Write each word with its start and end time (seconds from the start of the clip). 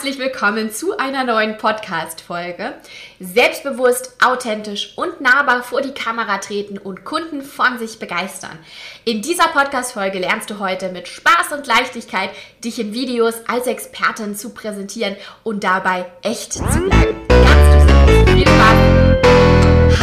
herzlich 0.00 0.18
willkommen 0.18 0.72
zu 0.72 0.96
einer 0.96 1.24
neuen 1.24 1.58
Podcast-Folge. 1.58 2.72
Selbstbewusst, 3.18 4.14
authentisch 4.24 4.94
und 4.96 5.20
nahbar 5.20 5.62
vor 5.62 5.82
die 5.82 5.92
Kamera 5.92 6.38
treten 6.38 6.78
und 6.78 7.04
Kunden 7.04 7.42
von 7.42 7.78
sich 7.78 7.98
begeistern. 7.98 8.58
In 9.04 9.20
dieser 9.20 9.48
Podcast-Folge 9.48 10.18
lernst 10.18 10.48
du 10.48 10.58
heute 10.58 10.88
mit 10.88 11.06
Spaß 11.06 11.52
und 11.52 11.66
Leichtigkeit, 11.66 12.30
dich 12.64 12.78
in 12.78 12.94
Videos 12.94 13.34
als 13.46 13.66
Expertin 13.66 14.34
zu 14.34 14.54
präsentieren 14.54 15.16
und 15.42 15.64
dabei 15.64 16.06
echt 16.22 16.54
zu 16.54 16.62
bleiben. 16.62 17.18
Ganz 17.28 17.74
du 17.74 17.86
selbst. 17.86 18.30
Viel 18.30 18.48
Spaß! 18.48 19.09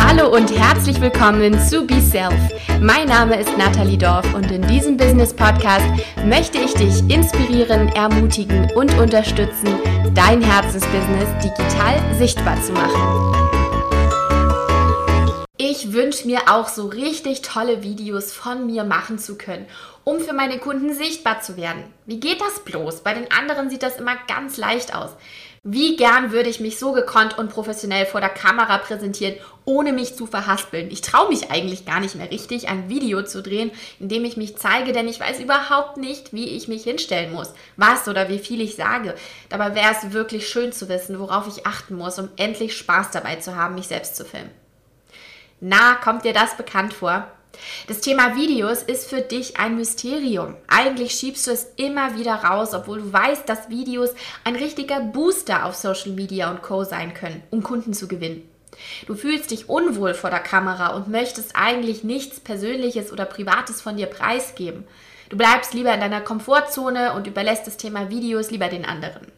Hallo 0.10 0.34
und 0.34 0.50
herzlich 0.58 1.02
willkommen 1.02 1.60
zu 1.60 1.86
Be 1.86 2.00
Self. 2.00 2.34
Mein 2.80 3.10
Name 3.10 3.38
ist 3.42 3.58
Nathalie 3.58 3.98
Dorf 3.98 4.34
und 4.34 4.50
in 4.52 4.66
diesem 4.66 4.96
Business 4.96 5.34
Podcast 5.34 5.86
möchte 6.24 6.60
ich 6.60 6.74
dich 6.76 7.02
inspirieren, 7.14 7.90
ermutigen 7.90 8.72
und 8.72 8.98
unterstützen, 8.98 9.68
dein 10.14 10.42
Herzensbusiness 10.42 11.28
digital 11.44 12.02
sichtbar 12.18 12.56
zu 12.64 12.72
machen. 12.72 13.50
Ich 15.58 15.92
wünsche 15.92 16.26
mir 16.26 16.40
auch 16.50 16.70
so 16.70 16.86
richtig 16.86 17.42
tolle 17.42 17.84
Videos 17.84 18.32
von 18.32 18.66
mir 18.66 18.86
machen 18.86 19.20
zu 19.20 19.38
können, 19.38 19.66
um 20.08 20.22
für 20.22 20.32
meine 20.32 20.58
Kunden 20.58 20.94
sichtbar 20.94 21.42
zu 21.42 21.58
werden. 21.58 21.84
Wie 22.06 22.22
geht 22.22 22.40
das 22.40 22.62
bloß? 22.64 23.02
Bei 23.02 23.14
den 23.14 23.30
anderen 23.30 23.70
sieht 23.70 23.84
das 23.84 23.98
immer 23.98 24.16
ganz 24.30 24.56
leicht 24.56 24.96
aus. 24.96 25.10
Wie 25.64 25.98
gern 25.98 26.32
würde 26.32 26.48
ich 26.48 26.62
mich 26.62 26.80
so 26.80 26.94
gekonnt 26.94 27.38
und 27.38 27.50
professionell 27.50 28.06
vor 28.06 28.22
der 28.22 28.30
Kamera 28.30 28.78
präsentieren, 28.78 29.36
ohne 29.66 29.92
mich 29.92 30.16
zu 30.16 30.26
verhaspeln. 30.26 30.90
Ich 30.92 31.02
traue 31.02 31.28
mich 31.28 31.52
eigentlich 31.52 31.86
gar 31.86 32.00
nicht 32.00 32.16
mehr 32.16 32.32
richtig, 32.32 32.70
ein 32.70 32.88
Video 32.88 33.22
zu 33.22 33.44
drehen, 33.44 33.70
in 34.00 34.08
dem 34.08 34.24
ich 34.24 34.38
mich 34.38 34.56
zeige, 34.56 34.94
denn 34.94 35.10
ich 35.10 35.20
weiß 35.20 35.42
überhaupt 35.42 35.98
nicht, 35.98 36.32
wie 36.32 36.56
ich 36.56 36.70
mich 36.70 36.84
hinstellen 36.84 37.34
muss, 37.34 37.54
was 37.76 38.08
oder 38.08 38.30
wie 38.30 38.40
viel 38.40 38.62
ich 38.62 38.78
sage. 38.78 39.14
Dabei 39.50 39.76
wäre 39.76 39.92
es 39.92 40.14
wirklich 40.14 40.48
schön 40.48 40.72
zu 40.72 40.88
wissen, 40.88 41.20
worauf 41.20 41.50
ich 41.50 41.68
achten 41.68 41.96
muss, 41.96 42.18
um 42.18 42.30
endlich 42.38 42.78
Spaß 42.78 43.12
dabei 43.12 43.36
zu 43.36 43.58
haben, 43.58 43.76
mich 43.76 43.90
selbst 43.90 44.16
zu 44.16 44.24
filmen. 44.24 44.52
Na, 45.60 45.96
kommt 45.96 46.24
dir 46.24 46.32
das 46.32 46.56
bekannt 46.56 46.94
vor? 46.94 47.28
Das 47.88 48.02
Thema 48.02 48.36
Videos 48.36 48.84
ist 48.84 49.10
für 49.10 49.22
dich 49.22 49.58
ein 49.58 49.78
Mysterium. 49.78 50.56
Eigentlich 50.68 51.14
schiebst 51.14 51.48
du 51.48 51.52
es 51.52 51.68
immer 51.78 52.18
wieder 52.18 52.36
raus, 52.36 52.74
obwohl 52.74 53.00
du 53.00 53.14
weißt, 53.14 53.48
dass 53.48 53.70
Videos 53.70 54.10
ein 54.44 54.56
richtiger 54.56 55.00
Booster 55.00 55.66
auf 55.66 55.76
Social 55.76 56.12
Media 56.12 56.52
und 56.52 56.62
Co 56.62 56.84
sein 56.84 57.14
können, 57.14 57.44
um 57.50 57.64
Kunden 57.64 57.94
zu 57.94 58.08
gewinnen. 58.08 58.48
Du 59.08 59.16
fühlst 59.16 59.52
dich 59.52 59.70
unwohl 59.70 60.14
vor 60.14 60.30
der 60.30 60.40
Kamera 60.40 60.96
und 60.96 61.08
möchtest 61.08 61.56
eigentlich 61.56 62.04
nichts 62.04 62.40
Persönliches 62.40 63.12
oder 63.12 63.26
Privates 63.26 63.82
von 63.82 63.98
dir 63.98 64.08
preisgeben. 64.08 64.86
Du 65.30 65.38
bleibst 65.38 65.74
lieber 65.74 65.94
in 65.94 66.00
deiner 66.00 66.22
Komfortzone 66.22 67.14
und 67.14 67.28
überlässt 67.28 67.68
das 67.68 67.78
Thema 67.78 68.10
Videos 68.10 68.52
lieber 68.52 68.68
den 68.68 68.86
anderen. 68.86 69.32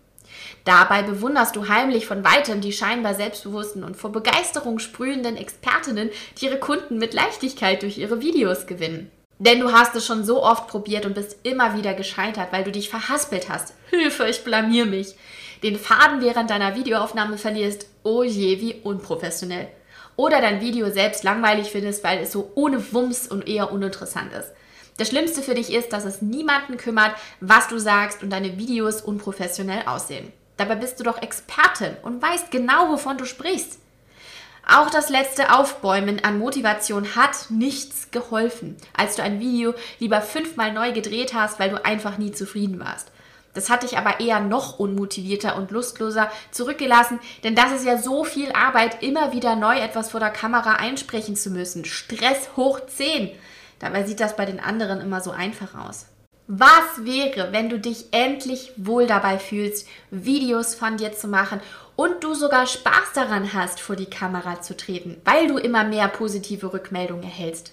Dabei 0.66 1.04
bewunderst 1.04 1.56
du 1.56 1.68
heimlich 1.68 2.06
von 2.06 2.24
weitem 2.24 2.62
die 2.62 2.74
scheinbar 2.74 3.16
selbstbewussten 3.16 3.84
und 3.84 3.98
vor 3.98 4.12
Begeisterung 4.12 4.80
sprühenden 4.80 5.38
Expertinnen, 5.38 6.10
die 6.38 6.46
ihre 6.46 6.60
Kunden 6.60 6.98
mit 6.98 7.14
Leichtigkeit 7.14 7.82
durch 7.82 7.98
ihre 7.98 8.22
Videos 8.22 8.68
gewinnen. 8.68 9.12
Denn 9.40 9.62
du 9.62 9.72
hast 9.72 9.96
es 9.96 10.06
schon 10.06 10.26
so 10.26 10.44
oft 10.44 10.68
probiert 10.68 11.06
und 11.06 11.16
bist 11.16 11.38
immer 11.44 11.78
wieder 11.78 11.94
gescheitert, 11.94 12.52
weil 12.52 12.66
du 12.66 12.72
dich 12.72 12.90
verhaspelt 12.90 13.48
hast. 13.48 13.74
Hilfe, 13.90 14.28
ich 14.28 14.44
blamier 14.44 14.86
mich. 14.86 15.16
Den 15.64 15.78
Faden 15.78 16.22
während 16.22 16.50
deiner 16.50 16.76
Videoaufnahme 16.76 17.38
verlierst. 17.38 17.88
Oh 18.04 18.24
je, 18.24 18.60
wie 18.60 18.76
unprofessionell. 18.84 19.70
Oder 20.18 20.42
dein 20.42 20.60
Video 20.60 20.90
selbst 20.92 21.24
langweilig 21.24 21.70
findest, 21.72 22.04
weil 22.04 22.20
es 22.20 22.34
so 22.34 22.52
ohne 22.56 22.92
Wumms 22.92 23.30
und 23.30 23.48
eher 23.48 23.72
uninteressant 23.72 24.34
ist. 24.34 24.52
Das 24.98 25.08
Schlimmste 25.08 25.42
für 25.42 25.56
dich 25.56 25.72
ist, 25.72 25.94
dass 25.94 26.04
es 26.04 26.22
niemanden 26.22 26.76
kümmert, 26.76 27.16
was 27.40 27.70
du 27.70 27.80
sagst 27.80 28.22
und 28.22 28.32
deine 28.32 28.58
Videos 28.58 29.02
unprofessionell 29.02 29.84
aussehen. 29.86 30.34
Dabei 30.60 30.76
bist 30.76 31.00
du 31.00 31.06
doch 31.06 31.22
Expertin 31.22 31.96
und 32.02 32.22
weißt 32.22 32.52
genau, 32.52 32.90
wovon 32.90 33.18
du 33.18 33.24
sprichst. 33.24 33.80
Auch 34.68 34.90
das 34.90 35.10
letzte 35.10 35.54
Aufbäumen 35.58 36.22
an 36.22 36.38
Motivation 36.38 37.16
hat 37.16 37.50
nichts 37.50 38.12
geholfen, 38.12 38.76
als 38.96 39.16
du 39.16 39.24
ein 39.24 39.40
Video 39.40 39.74
lieber 40.00 40.22
fünfmal 40.22 40.74
neu 40.74 40.92
gedreht 40.92 41.34
hast, 41.34 41.60
weil 41.60 41.70
du 41.70 41.86
einfach 41.86 42.18
nie 42.18 42.34
zufrieden 42.34 42.78
warst. 42.82 43.10
Das 43.54 43.70
hat 43.70 43.84
dich 43.84 43.98
aber 43.98 44.20
eher 44.20 44.42
noch 44.42 44.80
unmotivierter 44.80 45.56
und 45.56 45.72
lustloser 45.72 46.30
zurückgelassen, 46.52 47.22
denn 47.46 47.56
das 47.56 47.72
ist 47.72 47.86
ja 47.86 47.98
so 47.98 48.26
viel 48.26 48.52
Arbeit, 48.52 49.02
immer 49.02 49.32
wieder 49.32 49.56
neu 49.56 49.80
etwas 49.80 50.12
vor 50.12 50.20
der 50.20 50.30
Kamera 50.30 50.74
einsprechen 50.74 51.38
zu 51.38 51.52
müssen. 51.52 51.86
Stress 51.86 52.50
hoch 52.58 52.82
10. 52.86 53.32
Dabei 53.80 54.04
sieht 54.04 54.20
das 54.20 54.36
bei 54.36 54.46
den 54.46 54.60
anderen 54.60 55.00
immer 55.00 55.22
so 55.22 55.32
einfach 55.32 55.74
aus. 55.74 56.06
Was 56.52 57.06
wäre, 57.06 57.52
wenn 57.52 57.70
du 57.70 57.78
dich 57.78 58.06
endlich 58.10 58.72
wohl 58.76 59.06
dabei 59.06 59.38
fühlst, 59.38 59.88
Videos 60.10 60.74
von 60.74 60.98
dir 60.98 61.14
zu 61.14 61.28
machen 61.28 61.62
und 61.96 62.24
du 62.24 62.34
sogar 62.34 62.66
Spaß 62.66 63.14
daran 63.14 63.54
hast, 63.54 63.80
vor 63.80 63.96
die 63.96 64.10
Kamera 64.10 64.60
zu 64.60 64.76
treten, 64.76 65.22
weil 65.26 65.48
du 65.48 65.60
immer 65.60 65.84
mehr 65.84 66.08
positive 66.08 66.74
Rückmeldungen 66.74 67.22
erhältst? 67.22 67.72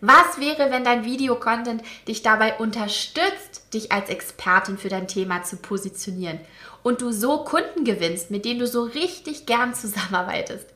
Was 0.00 0.38
wäre, 0.38 0.70
wenn 0.70 0.84
dein 0.84 1.04
Videocontent 1.04 1.82
dich 2.06 2.22
dabei 2.22 2.56
unterstützt, 2.58 3.74
dich 3.74 3.90
als 3.90 4.08
Expertin 4.08 4.78
für 4.78 4.88
dein 4.88 5.08
Thema 5.08 5.42
zu 5.42 5.56
positionieren 5.56 6.38
und 6.84 7.02
du 7.02 7.10
so 7.10 7.38
Kunden 7.38 7.82
gewinnst, 7.82 8.30
mit 8.30 8.44
denen 8.44 8.60
du 8.60 8.68
so 8.68 8.84
richtig 8.84 9.46
gern 9.46 9.74
zusammenarbeitest? 9.74 10.71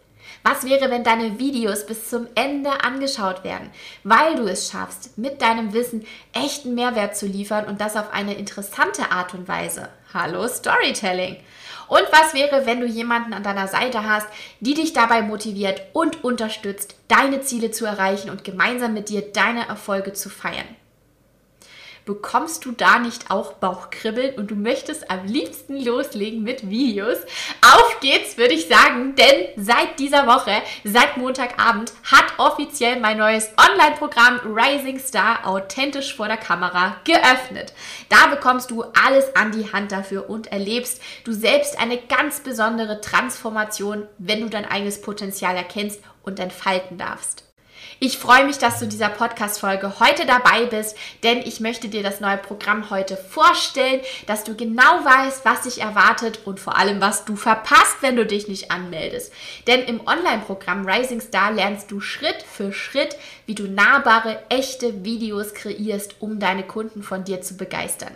Was 0.49 0.65
wäre, 0.65 0.93
wenn 0.93 1.03
deine 1.03 1.41
Videos 1.41 1.87
bis 1.87 2.09
zum 2.09 2.29
Ende 2.37 2.85
angeschaut 2.85 3.43
werden, 3.43 3.69
weil 4.05 4.37
du 4.37 4.45
es 4.45 4.71
schaffst, 4.71 5.19
mit 5.19 5.43
deinem 5.43 5.73
Wissen 5.73 6.07
echten 6.33 6.77
Mehrwert 6.77 7.17
zu 7.17 7.27
liefern 7.27 7.65
und 7.65 7.81
das 7.81 7.97
auf 7.97 8.13
eine 8.13 8.35
interessante 8.35 9.11
Art 9.11 9.35
und 9.35 9.49
Weise? 9.49 9.89
Hallo 10.15 10.47
Storytelling. 10.47 11.39
Und 11.89 12.05
was 12.13 12.33
wäre, 12.33 12.65
wenn 12.65 12.79
du 12.79 12.87
jemanden 12.87 13.33
an 13.33 13.43
deiner 13.43 13.67
Seite 13.67 14.09
hast, 14.09 14.29
die 14.61 14.75
dich 14.75 14.93
dabei 14.93 15.21
motiviert 15.23 15.83
und 15.93 16.23
unterstützt, 16.23 16.95
deine 17.09 17.41
Ziele 17.41 17.73
zu 17.73 17.85
erreichen 17.85 18.31
und 18.31 18.45
gemeinsam 18.45 18.95
mit 18.95 19.09
dir 19.09 19.23
deine 19.23 19.67
Erfolge 19.67 20.13
zu 20.13 20.31
feiern? 20.31 20.77
Bekommst 22.07 22.65
du 22.65 22.73
da 22.73 22.99
nicht 22.99 23.31
auch 23.31 23.55
Bauchkribbeln 23.55 24.37
und 24.37 24.51
du 24.51 24.55
möchtest 24.55 25.11
am 25.11 25.27
liebsten 25.27 25.85
loslegen 25.85 26.43
mit 26.43 26.71
Videos? 26.71 27.19
Auf 27.61 28.01
geht's, 28.01 28.39
würde 28.39 28.55
ich 28.55 28.69
sagen, 28.69 29.15
denn 29.17 29.49
seit 29.57 29.99
dieser 29.99 30.27
Woche, 30.27 30.63
seit 30.85 31.17
Montagabend, 31.17 31.93
hat 32.05 32.39
offiziell 32.39 33.01
mein 33.01 33.19
neues 33.19 33.51
Online-Programm 33.59 34.41
Rising 34.45 35.01
Star 35.01 35.47
authentisch 35.47 36.15
vor 36.15 36.29
der 36.29 36.37
Kamera 36.37 36.97
geöffnet. 37.05 37.75
Da 38.09 38.29
bekommst 38.29 38.71
du 38.71 38.85
alles 39.05 39.35
an 39.35 39.51
die 39.51 39.73
Hand 39.73 39.91
dafür 39.91 40.31
und 40.31 40.47
erlebst 40.53 41.03
du 41.25 41.33
selbst 41.33 41.79
eine 41.79 41.99
ganz 41.99 42.41
besondere 42.41 43.01
Transformation, 43.01 44.07
wenn 44.19 44.43
du 44.43 44.49
dein 44.49 44.65
eigenes 44.65 45.03
Potenzial 45.03 45.57
erkennst 45.57 46.01
und 46.23 46.39
entfalten 46.39 46.99
darfst. 46.99 47.47
Ich 47.99 48.19
freue 48.19 48.45
mich, 48.45 48.59
dass 48.59 48.79
du 48.79 48.85
in 48.85 48.91
dieser 48.91 49.09
Podcast-Folge 49.09 50.01
heute 50.01 50.27
dabei 50.27 50.67
bist, 50.67 50.97
denn 51.23 51.39
ich 51.39 51.61
möchte 51.61 51.89
dir 51.89 52.03
das 52.03 52.21
neue 52.21 52.37
Programm 52.37 52.91
heute 52.91 53.17
vorstellen, 53.17 54.01
dass 54.27 54.45
du 54.45 54.55
genau 54.55 55.05
weißt, 55.05 55.45
was 55.45 55.63
dich 55.63 55.81
erwartet 55.81 56.41
und 56.45 56.61
vor 56.61 56.77
allem, 56.77 57.01
was 57.01 57.25
du 57.25 57.37
verpasst, 57.37 57.97
wenn 58.03 58.17
du 58.17 58.27
dich 58.27 58.49
nicht 58.49 58.71
anmeldest. 58.71 59.33
Denn 59.67 59.83
im 59.85 60.07
Online-Programm 60.07 60.87
Rising 60.87 61.21
Star 61.21 61.53
lernst 61.53 61.91
du 61.91 62.01
Schritt 62.01 62.43
für 62.43 62.73
Schritt, 62.73 63.17
wie 63.47 63.55
du 63.55 63.65
nahbare, 63.65 64.43
echte 64.49 65.05
Videos 65.05 65.55
kreierst, 65.55 66.17
um 66.21 66.39
deine 66.39 66.65
Kunden 66.65 67.03
von 67.03 67.25
dir 67.25 67.41
zu 67.41 67.57
begeistern. 67.57 68.15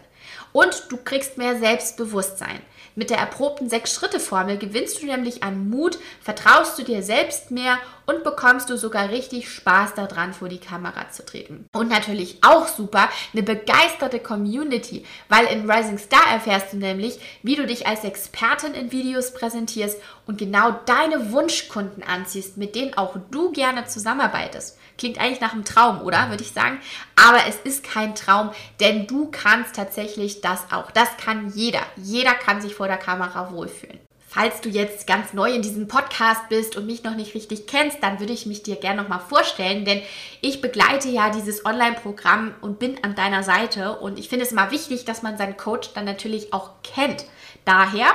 Und 0.53 0.87
du 0.91 0.97
kriegst 0.97 1.39
mehr 1.39 1.59
Selbstbewusstsein. 1.59 2.61
Mit 2.97 3.11
der 3.11 3.19
erprobten 3.19 3.71
Sechs-Schritte-Formel 3.71 4.59
gewinnst 4.59 5.01
du 5.01 5.07
nämlich 5.07 5.43
an 5.43 5.71
Mut, 5.71 5.99
vertraust 6.21 6.79
du 6.79 6.83
dir 6.83 7.03
selbst 7.03 7.51
mehr 7.51 7.79
und 8.11 8.25
bekommst 8.25 8.69
du 8.71 8.77
sogar 8.77 9.11
richtig 9.11 9.49
Spaß 9.49 9.95
daran, 9.95 10.33
vor 10.33 10.49
die 10.49 10.59
Kamera 10.59 11.11
zu 11.11 11.25
treten. 11.25 11.67
Und 11.73 11.89
natürlich 11.89 12.39
auch 12.43 12.67
super, 12.67 13.09
eine 13.33 13.45
begeisterte 13.45 14.19
Community, 14.19 15.07
weil 15.29 15.47
in 15.47 15.71
Rising 15.71 15.99
Star 15.99 16.33
erfährst 16.33 16.73
du 16.73 16.79
nämlich, 16.79 17.21
wie 17.43 17.55
du 17.55 17.67
dich 17.67 17.87
als 17.87 18.03
Expertin 18.03 18.75
in 18.75 18.91
Videos 18.91 19.33
präsentierst 19.33 20.01
und 20.27 20.39
genau 20.39 20.73
deine 20.87 21.31
Wunschkunden 21.31 22.03
anziehst, 22.03 22.57
mit 22.57 22.75
denen 22.75 22.97
auch 22.97 23.17
du 23.31 23.53
gerne 23.53 23.87
zusammenarbeitest. 23.87 24.77
Klingt 24.99 25.21
eigentlich 25.21 25.41
nach 25.41 25.53
einem 25.53 25.65
Traum, 25.65 26.03
oder? 26.03 26.31
Würde 26.31 26.43
ich 26.43 26.53
sagen. 26.53 26.81
Aber 27.17 27.47
es 27.49 27.57
ist 27.63 27.85
kein 27.85 28.15
Traum, 28.15 28.51
denn 28.81 29.07
du 29.07 29.31
kannst 29.31 29.77
tatsächlich 29.77 30.41
das 30.41 30.65
auch. 30.73 30.91
Das 30.91 31.17
kann 31.17 31.53
jeder. 31.55 31.83
Jeder 31.97 32.35
kann 32.35 32.61
sich 32.61 32.75
vor 32.75 32.89
der 32.89 32.99
Kamera 32.99 33.53
wohlfühlen. 33.53 34.01
Falls 34.33 34.61
du 34.61 34.69
jetzt 34.69 35.09
ganz 35.09 35.33
neu 35.33 35.53
in 35.53 35.61
diesem 35.61 35.89
Podcast 35.89 36.49
bist 36.49 36.77
und 36.77 36.87
mich 36.87 37.03
noch 37.03 37.17
nicht 37.17 37.35
richtig 37.35 37.67
kennst, 37.67 38.01
dann 38.01 38.21
würde 38.21 38.33
ich 38.33 38.47
mich 38.47 38.63
dir 38.63 38.77
gerne 38.77 39.03
nochmal 39.03 39.19
vorstellen, 39.19 39.85
denn 39.85 40.03
ich 40.41 40.61
begleite 40.61 41.09
ja 41.09 41.31
dieses 41.31 41.67
Online-Programm 41.67 42.55
und 42.61 42.79
bin 42.79 43.03
an 43.03 43.17
deiner 43.17 43.43
Seite 43.43 43.99
und 43.99 44.21
ich 44.21 44.29
finde 44.29 44.45
es 44.45 44.53
immer 44.53 44.71
wichtig, 44.71 45.05
dass 45.05 45.25
man 45.25 45.37
seinen 45.37 45.57
Coach 45.57 45.95
dann 45.95 46.05
natürlich 46.05 46.53
auch 46.53 46.71
kennt. 46.85 47.25
Daher, 47.65 48.07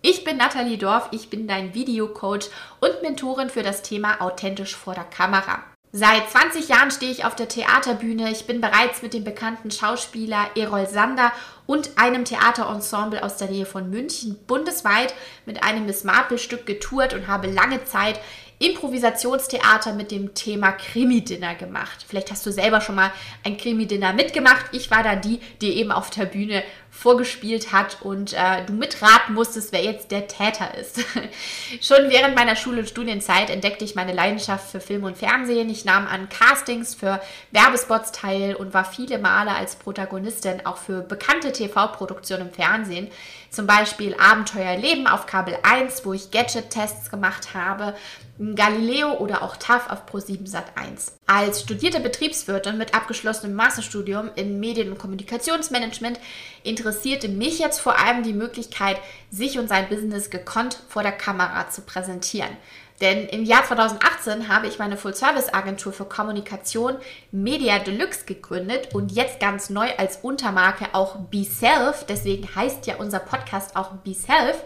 ich 0.00 0.24
bin 0.24 0.38
Nathalie 0.38 0.78
Dorf, 0.78 1.08
ich 1.10 1.28
bin 1.28 1.46
dein 1.46 1.74
Videocoach 1.74 2.48
und 2.80 3.02
Mentorin 3.02 3.50
für 3.50 3.62
das 3.62 3.82
Thema 3.82 4.22
authentisch 4.22 4.74
vor 4.74 4.94
der 4.94 5.04
Kamera. 5.04 5.62
Seit 5.90 6.28
20 6.30 6.68
Jahren 6.68 6.90
stehe 6.90 7.10
ich 7.10 7.24
auf 7.24 7.34
der 7.34 7.48
Theaterbühne. 7.48 8.30
Ich 8.30 8.46
bin 8.46 8.60
bereits 8.60 9.00
mit 9.00 9.14
dem 9.14 9.24
bekannten 9.24 9.70
Schauspieler 9.70 10.50
Erol 10.54 10.86
Sander 10.86 11.32
und 11.64 11.92
einem 11.96 12.26
Theaterensemble 12.26 13.22
aus 13.22 13.38
der 13.38 13.48
Nähe 13.48 13.64
von 13.64 13.88
München 13.88 14.38
bundesweit 14.46 15.14
mit 15.46 15.62
einem 15.62 15.86
Miss 15.86 16.04
Marple-Stück 16.04 16.66
getourt 16.66 17.14
und 17.14 17.26
habe 17.26 17.46
lange 17.46 17.84
Zeit 17.84 18.20
Improvisationstheater 18.58 19.94
mit 19.94 20.10
dem 20.10 20.34
Thema 20.34 20.72
Krimi-Dinner 20.72 21.54
gemacht. 21.54 22.04
Vielleicht 22.06 22.30
hast 22.32 22.44
du 22.44 22.52
selber 22.52 22.82
schon 22.82 22.96
mal 22.96 23.12
ein 23.42 23.56
Krimi-Dinner 23.56 24.12
mitgemacht. 24.12 24.66
Ich 24.72 24.90
war 24.90 25.02
da 25.02 25.16
die, 25.16 25.40
die 25.62 25.78
eben 25.78 25.92
auf 25.92 26.10
der 26.10 26.26
Bühne 26.26 26.64
vorgespielt 26.90 27.72
hat 27.72 28.02
und 28.02 28.32
äh, 28.32 28.64
du 28.66 28.72
mitraten 28.72 29.34
musstest, 29.34 29.72
wer 29.72 29.82
jetzt 29.84 30.10
der 30.10 30.26
Täter 30.26 30.74
ist. 30.76 30.98
schon 31.80 32.10
während 32.10 32.34
meiner 32.34 32.56
Schul- 32.56 32.78
und 32.78 32.88
Studienzeit 32.88 33.50
entdeckte 33.50 33.84
ich 33.84 33.94
meine 33.94 34.12
Leidenschaft 34.12 34.70
für 34.70 34.80
Film 34.80 35.04
und 35.04 35.16
Fernsehen. 35.16 35.70
Ich 35.70 35.84
nahm 35.84 36.06
an 36.06 36.28
Castings 36.28 36.94
für 36.94 37.20
Werbespots 37.52 38.12
teil 38.12 38.54
und 38.56 38.74
war 38.74 38.84
viele 38.84 39.18
Male 39.18 39.52
als 39.52 39.76
Protagonistin 39.76 40.66
auch 40.66 40.78
für 40.78 41.02
bekannte 41.02 41.52
TV-Produktionen 41.52 42.48
im 42.48 42.52
Fernsehen. 42.52 43.08
Zum 43.50 43.66
Beispiel 43.66 44.14
Abenteuer 44.18 44.76
Leben 44.76 45.06
auf 45.06 45.26
Kabel 45.26 45.56
1, 45.62 46.04
wo 46.04 46.12
ich 46.12 46.30
Gadget-Tests 46.30 47.10
gemacht 47.10 47.54
habe 47.54 47.94
Galileo 48.38 49.14
oder 49.14 49.42
auch 49.42 49.56
TAF 49.56 49.90
auf 49.90 50.06
Pro7 50.06 50.48
Sat1. 50.48 51.12
Als 51.26 51.62
studierte 51.62 51.98
Betriebswirtin 51.98 52.78
mit 52.78 52.94
abgeschlossenem 52.94 53.54
Masterstudium 53.56 54.30
in 54.36 54.60
Medien- 54.60 54.92
und 54.92 54.98
Kommunikationsmanagement 54.98 56.20
interessierte 56.62 57.28
mich 57.28 57.58
jetzt 57.58 57.80
vor 57.80 57.98
allem 57.98 58.22
die 58.22 58.32
Möglichkeit, 58.32 58.98
sich 59.30 59.58
und 59.58 59.68
sein 59.68 59.88
Business 59.88 60.30
gekonnt 60.30 60.78
vor 60.88 61.02
der 61.02 61.12
Kamera 61.12 61.70
zu 61.70 61.82
präsentieren. 61.82 62.56
Denn 63.00 63.28
im 63.28 63.44
Jahr 63.44 63.64
2018 63.64 64.48
habe 64.48 64.66
ich 64.66 64.78
meine 64.78 64.96
Full-Service-Agentur 64.96 65.92
für 65.92 66.04
Kommunikation 66.04 66.96
Media 67.30 67.78
Deluxe 67.78 68.24
gegründet 68.24 68.92
und 68.92 69.12
jetzt 69.12 69.38
ganz 69.38 69.70
neu 69.70 69.88
als 69.96 70.18
Untermarke 70.22 70.86
auch 70.94 71.16
Be 71.16 71.44
Self. 71.44 72.06
Deswegen 72.08 72.48
heißt 72.56 72.86
ja 72.86 72.96
unser 72.96 73.20
Podcast 73.20 73.76
auch 73.76 73.92
Be 73.92 74.14
Self. 74.14 74.64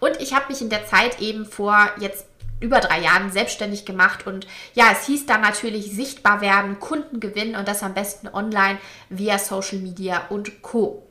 Und 0.00 0.20
ich 0.20 0.34
habe 0.34 0.46
mich 0.48 0.62
in 0.62 0.70
der 0.70 0.86
Zeit 0.86 1.20
eben 1.20 1.44
vor 1.44 1.90
jetzt 2.00 2.26
über 2.60 2.80
drei 2.80 3.00
Jahren 3.00 3.30
selbstständig 3.30 3.84
gemacht 3.84 4.26
und 4.26 4.46
ja, 4.74 4.86
es 4.92 5.06
hieß 5.06 5.26
dann 5.26 5.42
natürlich 5.42 5.92
sichtbar 5.92 6.40
werden, 6.40 6.80
Kunden 6.80 7.20
gewinnen 7.20 7.54
und 7.54 7.68
das 7.68 7.82
am 7.82 7.92
besten 7.92 8.28
online 8.28 8.78
via 9.10 9.38
Social 9.38 9.78
Media 9.78 10.26
und 10.30 10.62
Co. 10.62 11.05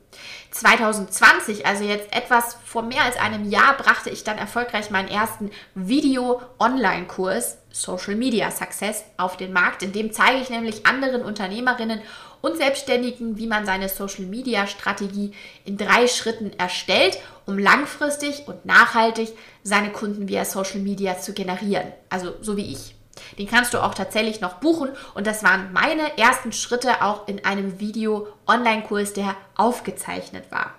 2020, 0.50 1.66
also 1.66 1.84
jetzt 1.84 2.14
etwas 2.14 2.56
vor 2.64 2.82
mehr 2.82 3.02
als 3.02 3.16
einem 3.16 3.48
Jahr, 3.48 3.76
brachte 3.76 4.10
ich 4.10 4.24
dann 4.24 4.38
erfolgreich 4.38 4.90
meinen 4.90 5.08
ersten 5.08 5.50
Video-Online-Kurs 5.74 7.58
Social 7.70 8.16
Media 8.16 8.50
Success 8.50 9.04
auf 9.18 9.36
den 9.36 9.52
Markt. 9.52 9.82
In 9.82 9.92
dem 9.92 10.12
zeige 10.12 10.40
ich 10.40 10.50
nämlich 10.50 10.86
anderen 10.86 11.22
Unternehmerinnen 11.22 12.00
und 12.40 12.56
Selbstständigen, 12.56 13.38
wie 13.38 13.46
man 13.46 13.66
seine 13.66 13.88
Social 13.88 14.24
Media 14.24 14.66
Strategie 14.66 15.32
in 15.64 15.76
drei 15.76 16.06
Schritten 16.06 16.52
erstellt, 16.58 17.18
um 17.44 17.58
langfristig 17.58 18.48
und 18.48 18.64
nachhaltig 18.64 19.32
seine 19.62 19.90
Kunden 19.90 20.28
via 20.28 20.44
Social 20.44 20.80
Media 20.80 21.18
zu 21.18 21.32
generieren. 21.32 21.92
Also 22.08 22.34
so 22.40 22.56
wie 22.56 22.72
ich. 22.72 22.95
Den 23.38 23.48
kannst 23.48 23.74
du 23.74 23.82
auch 23.82 23.94
tatsächlich 23.94 24.40
noch 24.40 24.54
buchen 24.54 24.90
und 25.14 25.26
das 25.26 25.42
waren 25.42 25.72
meine 25.72 26.18
ersten 26.18 26.52
Schritte 26.52 27.02
auch 27.02 27.28
in 27.28 27.44
einem 27.44 27.80
Video-Online-Kurs, 27.80 29.12
der 29.12 29.36
aufgezeichnet 29.56 30.44
war. 30.50 30.74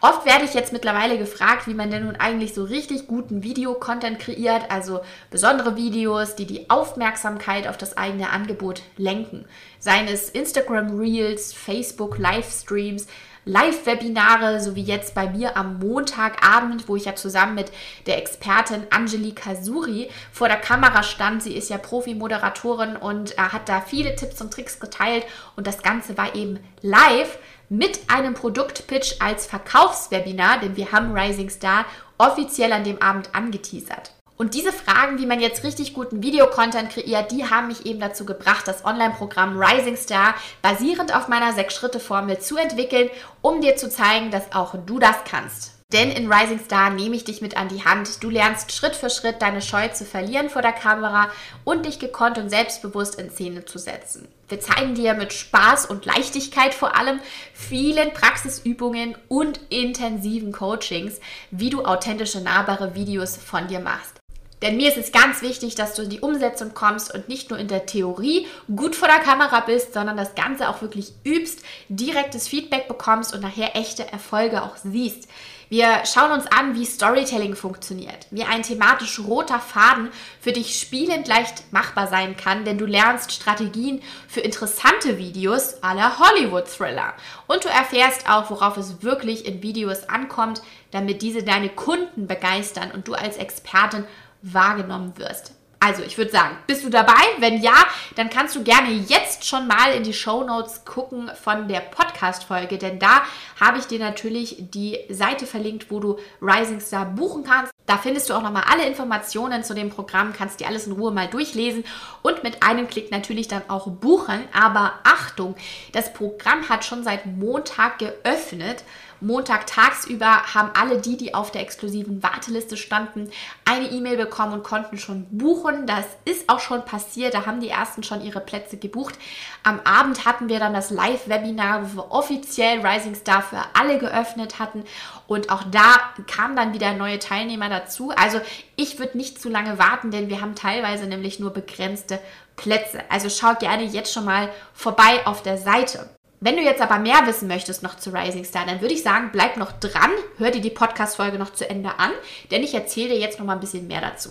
Oft 0.00 0.26
werde 0.26 0.44
ich 0.44 0.54
jetzt 0.54 0.72
mittlerweile 0.72 1.18
gefragt, 1.18 1.66
wie 1.66 1.74
man 1.74 1.90
denn 1.90 2.04
nun 2.04 2.16
eigentlich 2.16 2.54
so 2.54 2.64
richtig 2.64 3.06
guten 3.06 3.42
Videocontent 3.42 4.18
kreiert, 4.18 4.70
also 4.70 5.00
besondere 5.30 5.76
Videos, 5.76 6.36
die 6.36 6.46
die 6.46 6.68
Aufmerksamkeit 6.68 7.66
auf 7.66 7.78
das 7.78 7.96
eigene 7.96 8.30
Angebot 8.30 8.82
lenken. 8.96 9.46
Seien 9.78 10.08
es 10.08 10.28
Instagram 10.28 10.98
Reels, 10.98 11.52
Facebook 11.52 12.18
Livestreams, 12.18 13.06
Live-Webinare, 13.44 14.60
so 14.60 14.74
wie 14.74 14.82
jetzt 14.82 15.14
bei 15.14 15.28
mir 15.28 15.56
am 15.56 15.78
Montagabend, 15.78 16.88
wo 16.88 16.96
ich 16.96 17.04
ja 17.04 17.14
zusammen 17.14 17.54
mit 17.54 17.70
der 18.06 18.18
Expertin 18.18 18.86
Angelika 18.90 19.54
Suri 19.54 20.08
vor 20.32 20.48
der 20.48 20.56
Kamera 20.56 21.02
stand. 21.02 21.42
Sie 21.42 21.56
ist 21.56 21.70
ja 21.70 21.78
Profi-Moderatorin 21.78 22.96
und 22.96 23.36
hat 23.36 23.68
da 23.68 23.80
viele 23.80 24.16
Tipps 24.16 24.40
und 24.40 24.52
Tricks 24.52 24.80
geteilt 24.80 25.26
und 25.56 25.66
das 25.66 25.82
Ganze 25.82 26.16
war 26.16 26.34
eben 26.34 26.58
live 26.80 27.38
mit 27.68 28.00
einem 28.08 28.34
Produktpitch 28.34 29.16
als 29.20 29.46
Verkaufswebinar, 29.46 30.60
denn 30.60 30.76
wir 30.76 30.92
haben 30.92 31.16
Rising 31.16 31.50
Star 31.50 31.84
offiziell 32.18 32.72
an 32.72 32.84
dem 32.84 33.00
Abend 33.02 33.34
angeteasert. 33.34 34.13
Und 34.36 34.54
diese 34.54 34.72
Fragen, 34.72 35.18
wie 35.18 35.26
man 35.26 35.40
jetzt 35.40 35.62
richtig 35.62 35.94
guten 35.94 36.22
Videocontent 36.22 36.90
kreiert, 36.90 37.30
die 37.30 37.48
haben 37.48 37.68
mich 37.68 37.86
eben 37.86 38.00
dazu 38.00 38.26
gebracht, 38.26 38.66
das 38.66 38.84
Online-Programm 38.84 39.60
Rising 39.60 39.96
Star 39.96 40.34
basierend 40.60 41.14
auf 41.14 41.28
meiner 41.28 41.52
6-Schritte-Formel 41.52 42.40
zu 42.40 42.56
entwickeln, 42.56 43.10
um 43.42 43.60
dir 43.60 43.76
zu 43.76 43.88
zeigen, 43.88 44.32
dass 44.32 44.52
auch 44.52 44.74
du 44.86 44.98
das 44.98 45.16
kannst. 45.30 45.74
Denn 45.92 46.10
in 46.10 46.32
Rising 46.32 46.58
Star 46.58 46.90
nehme 46.90 47.14
ich 47.14 47.22
dich 47.22 47.40
mit 47.40 47.56
an 47.56 47.68
die 47.68 47.84
Hand. 47.84 48.24
Du 48.24 48.28
lernst 48.28 48.72
Schritt 48.72 48.96
für 48.96 49.10
Schritt 49.10 49.40
deine 49.40 49.62
Scheu 49.62 49.86
zu 49.88 50.04
verlieren 50.04 50.50
vor 50.50 50.60
der 50.60 50.72
Kamera 50.72 51.30
und 51.62 51.86
dich 51.86 52.00
gekonnt 52.00 52.36
und 52.36 52.50
selbstbewusst 52.50 53.14
in 53.14 53.30
Szene 53.30 53.64
zu 53.64 53.78
setzen. 53.78 54.26
Wir 54.48 54.58
zeigen 54.58 54.96
dir 54.96 55.14
mit 55.14 55.32
Spaß 55.32 55.86
und 55.86 56.04
Leichtigkeit 56.04 56.74
vor 56.74 56.96
allem 56.96 57.20
vielen 57.52 58.12
Praxisübungen 58.12 59.14
und 59.28 59.60
intensiven 59.68 60.50
Coachings, 60.50 61.20
wie 61.52 61.70
du 61.70 61.84
authentische, 61.84 62.40
nahbare 62.40 62.96
Videos 62.96 63.36
von 63.36 63.68
dir 63.68 63.78
machst. 63.78 64.23
Denn 64.64 64.78
mir 64.78 64.88
ist 64.88 64.96
es 64.96 65.12
ganz 65.12 65.42
wichtig, 65.42 65.74
dass 65.74 65.92
du 65.92 66.00
in 66.00 66.08
die 66.08 66.20
Umsetzung 66.20 66.72
kommst 66.72 67.12
und 67.12 67.28
nicht 67.28 67.50
nur 67.50 67.58
in 67.58 67.68
der 67.68 67.84
Theorie 67.84 68.46
gut 68.74 68.96
vor 68.96 69.08
der 69.08 69.18
Kamera 69.18 69.60
bist, 69.60 69.92
sondern 69.92 70.16
das 70.16 70.34
Ganze 70.34 70.70
auch 70.70 70.80
wirklich 70.80 71.12
übst, 71.22 71.62
direktes 71.90 72.48
Feedback 72.48 72.88
bekommst 72.88 73.34
und 73.34 73.42
nachher 73.42 73.76
echte 73.76 74.10
Erfolge 74.10 74.62
auch 74.62 74.76
siehst. 74.82 75.28
Wir 75.68 76.04
schauen 76.06 76.32
uns 76.32 76.46
an, 76.46 76.74
wie 76.74 76.84
Storytelling 76.84 77.56
funktioniert, 77.56 78.26
wie 78.30 78.44
ein 78.44 78.62
thematisch 78.62 79.18
roter 79.18 79.58
Faden 79.58 80.10
für 80.40 80.52
dich 80.52 80.78
spielend 80.78 81.26
leicht 81.28 81.72
machbar 81.72 82.06
sein 82.06 82.36
kann, 82.36 82.64
denn 82.64 82.78
du 82.78 82.86
lernst 82.86 83.32
Strategien 83.32 84.02
für 84.28 84.40
interessante 84.40 85.18
Videos 85.18 85.82
aller 85.82 86.18
Hollywood-Thriller. 86.18 87.14
Und 87.48 87.64
du 87.64 87.68
erfährst 87.68 88.30
auch, 88.30 88.50
worauf 88.50 88.76
es 88.76 89.02
wirklich 89.02 89.46
in 89.46 89.62
Videos 89.62 90.08
ankommt, 90.08 90.62
damit 90.90 91.22
diese 91.22 91.42
deine 91.42 91.70
Kunden 91.70 92.26
begeistern 92.26 92.90
und 92.92 93.08
du 93.08 93.14
als 93.14 93.36
Expertin 93.36 94.04
wahrgenommen 94.44 95.16
wirst. 95.16 95.52
Also, 95.80 96.02
ich 96.02 96.16
würde 96.16 96.30
sagen, 96.30 96.56
bist 96.66 96.82
du 96.82 96.88
dabei? 96.88 97.20
Wenn 97.40 97.60
ja, 97.60 97.74
dann 98.16 98.30
kannst 98.30 98.56
du 98.56 98.62
gerne 98.62 98.90
jetzt 98.90 99.46
schon 99.46 99.66
mal 99.66 99.92
in 99.94 100.02
die 100.02 100.14
Show 100.14 100.42
Notes 100.42 100.86
gucken 100.86 101.30
von 101.42 101.68
der 101.68 101.80
Podcast-Folge, 101.80 102.78
denn 102.78 102.98
da 102.98 103.22
habe 103.60 103.76
ich 103.76 103.84
dir 103.84 103.98
natürlich 103.98 104.56
die 104.58 104.98
Seite 105.10 105.44
verlinkt, 105.44 105.90
wo 105.90 106.00
du 106.00 106.18
Rising 106.40 106.80
Star 106.80 107.04
buchen 107.04 107.44
kannst. 107.44 107.73
Da 107.86 107.98
findest 107.98 108.30
du 108.30 108.34
auch 108.34 108.42
nochmal 108.42 108.64
alle 108.70 108.86
Informationen 108.86 109.62
zu 109.62 109.74
dem 109.74 109.90
Programm, 109.90 110.32
kannst 110.32 110.60
dir 110.60 110.68
alles 110.68 110.86
in 110.86 110.92
Ruhe 110.92 111.10
mal 111.10 111.28
durchlesen 111.28 111.84
und 112.22 112.42
mit 112.42 112.62
einem 112.62 112.88
Klick 112.88 113.10
natürlich 113.10 113.46
dann 113.48 113.62
auch 113.68 113.88
buchen. 113.88 114.44
Aber 114.52 114.94
Achtung, 115.04 115.54
das 115.92 116.12
Programm 116.12 116.68
hat 116.68 116.84
schon 116.84 117.04
seit 117.04 117.26
Montag 117.26 117.98
geöffnet 117.98 118.84
Montag 119.24 119.66
tagsüber 119.66 120.54
haben 120.54 120.70
alle 120.74 121.00
die, 121.00 121.16
die 121.16 121.34
auf 121.34 121.50
der 121.50 121.62
exklusiven 121.62 122.22
Warteliste 122.22 122.76
standen, 122.76 123.30
eine 123.64 123.90
E-Mail 123.90 124.16
bekommen 124.16 124.52
und 124.52 124.64
konnten 124.64 124.98
schon 124.98 125.26
buchen. 125.30 125.86
Das 125.86 126.04
ist 126.24 126.48
auch 126.48 126.60
schon 126.60 126.84
passiert. 126.84 127.34
Da 127.34 127.46
haben 127.46 127.60
die 127.60 127.70
ersten 127.70 128.02
schon 128.02 128.22
ihre 128.22 128.40
Plätze 128.40 128.76
gebucht. 128.76 129.14
Am 129.62 129.80
Abend 129.84 130.26
hatten 130.26 130.48
wir 130.48 130.58
dann 130.58 130.74
das 130.74 130.90
Live-Webinar, 130.90 131.82
wo 131.82 131.96
wir 131.96 132.12
offiziell 132.12 132.86
Rising 132.86 133.14
Star 133.14 133.42
für 133.42 133.62
alle 133.72 133.98
geöffnet 133.98 134.58
hatten. 134.58 134.84
Und 135.26 135.50
auch 135.50 135.62
da 135.70 136.00
kamen 136.26 136.54
dann 136.54 136.74
wieder 136.74 136.92
neue 136.92 137.18
Teilnehmer 137.18 137.70
dazu. 137.74 138.10
Also 138.16 138.40
ich 138.76 138.98
würde 138.98 139.16
nicht 139.16 139.40
zu 139.40 139.48
lange 139.48 139.78
warten, 139.78 140.10
denn 140.10 140.28
wir 140.28 140.40
haben 140.40 140.54
teilweise 140.54 141.06
nämlich 141.06 141.40
nur 141.40 141.50
begrenzte 141.50 142.18
Plätze. 142.56 143.00
Also 143.10 143.28
schau 143.28 143.54
gerne 143.54 143.84
jetzt 143.84 144.12
schon 144.12 144.24
mal 144.24 144.48
vorbei 144.72 145.26
auf 145.26 145.42
der 145.42 145.58
Seite. 145.58 146.08
Wenn 146.40 146.56
du 146.56 146.62
jetzt 146.62 146.82
aber 146.82 146.98
mehr 146.98 147.26
wissen 147.26 147.48
möchtest 147.48 147.82
noch 147.82 147.96
zu 147.96 148.10
Rising 148.10 148.44
Star, 148.44 148.66
dann 148.66 148.80
würde 148.82 148.92
ich 148.92 149.02
sagen, 149.02 149.30
bleib 149.32 149.56
noch 149.56 149.72
dran, 149.72 150.10
hör 150.36 150.50
dir 150.50 150.60
die 150.60 150.70
Podcast-Folge 150.70 151.38
noch 151.38 151.54
zu 151.54 151.68
Ende 151.68 151.98
an, 151.98 152.10
denn 152.50 152.62
ich 152.62 152.74
erzähle 152.74 153.14
dir 153.14 153.18
jetzt 153.18 153.38
noch 153.38 153.46
mal 153.46 153.54
ein 153.54 153.60
bisschen 153.60 153.86
mehr 153.86 154.02
dazu. 154.02 154.30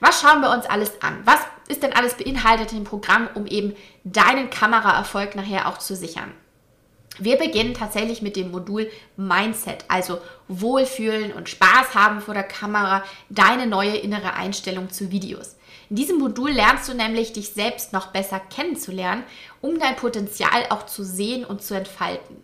Was 0.00 0.20
schauen 0.20 0.40
wir 0.40 0.50
uns 0.50 0.66
alles 0.66 1.00
an? 1.02 1.20
Was 1.24 1.40
ist 1.68 1.82
denn 1.82 1.92
alles 1.92 2.14
beinhaltet 2.14 2.72
im 2.72 2.84
Programm, 2.84 3.28
um 3.34 3.46
eben 3.46 3.76
deinen 4.04 4.50
Kameraerfolg 4.50 5.36
nachher 5.36 5.68
auch 5.68 5.78
zu 5.78 5.94
sichern? 5.94 6.32
Wir 7.18 7.36
beginnen 7.36 7.74
tatsächlich 7.74 8.22
mit 8.22 8.36
dem 8.36 8.50
Modul 8.50 8.90
Mindset, 9.16 9.84
also 9.88 10.18
Wohlfühlen 10.48 11.32
und 11.32 11.48
Spaß 11.48 11.94
haben 11.94 12.20
vor 12.20 12.34
der 12.34 12.42
Kamera, 12.42 13.04
deine 13.30 13.66
neue 13.66 13.96
innere 13.96 14.34
Einstellung 14.34 14.90
zu 14.90 15.10
Videos. 15.10 15.56
In 15.88 15.96
diesem 15.96 16.18
Modul 16.18 16.50
lernst 16.50 16.88
du 16.88 16.94
nämlich, 16.94 17.32
dich 17.32 17.50
selbst 17.50 17.92
noch 17.92 18.08
besser 18.08 18.40
kennenzulernen, 18.40 19.24
um 19.60 19.78
dein 19.78 19.96
Potenzial 19.96 20.66
auch 20.70 20.86
zu 20.86 21.04
sehen 21.04 21.44
und 21.44 21.62
zu 21.62 21.74
entfalten. 21.74 22.36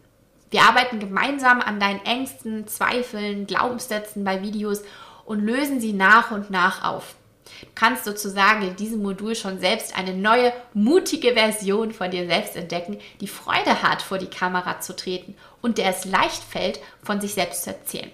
Wir 0.51 0.63
arbeiten 0.63 1.01
gemeinsam 1.01 1.61
an 1.61 1.81
deinen 1.81 2.05
Ängsten, 2.05 2.69
Zweifeln, 2.69 3.47
Glaubenssätzen 3.47 4.23
bei 4.23 4.43
Videos 4.43 4.83
und 5.25 5.41
lösen 5.41 5.81
sie 5.81 5.93
nach 5.93 6.31
und 6.31 6.51
nach 6.51 6.85
auf. 6.85 7.15
Du 7.61 7.69
kannst 7.75 8.05
sozusagen 8.05 8.63
in 8.63 8.77
diesem 8.77 9.03
Modul 9.03 9.35
schon 9.35 9.61
selbst 9.61 9.97
eine 9.97 10.15
neue, 10.15 10.53
mutige 10.75 11.35
Version 11.35 11.93
von 11.93 12.11
dir 12.11 12.27
selbst 12.27 12.57
entdecken, 12.57 12.99
die 13.21 13.29
Freude 13.29 13.83
hat, 13.83 14.03
vor 14.03 14.19
die 14.19 14.27
Kamera 14.27 14.81
zu 14.81 14.95
treten 14.95 15.35
und 15.61 15.79
der 15.79 15.91
es 15.91 16.05
leicht 16.05 16.43
fällt, 16.43 16.81
von 17.03 17.21
sich 17.21 17.35
selbst 17.35 17.65
zu 17.65 17.71
erzählen. 17.71 18.11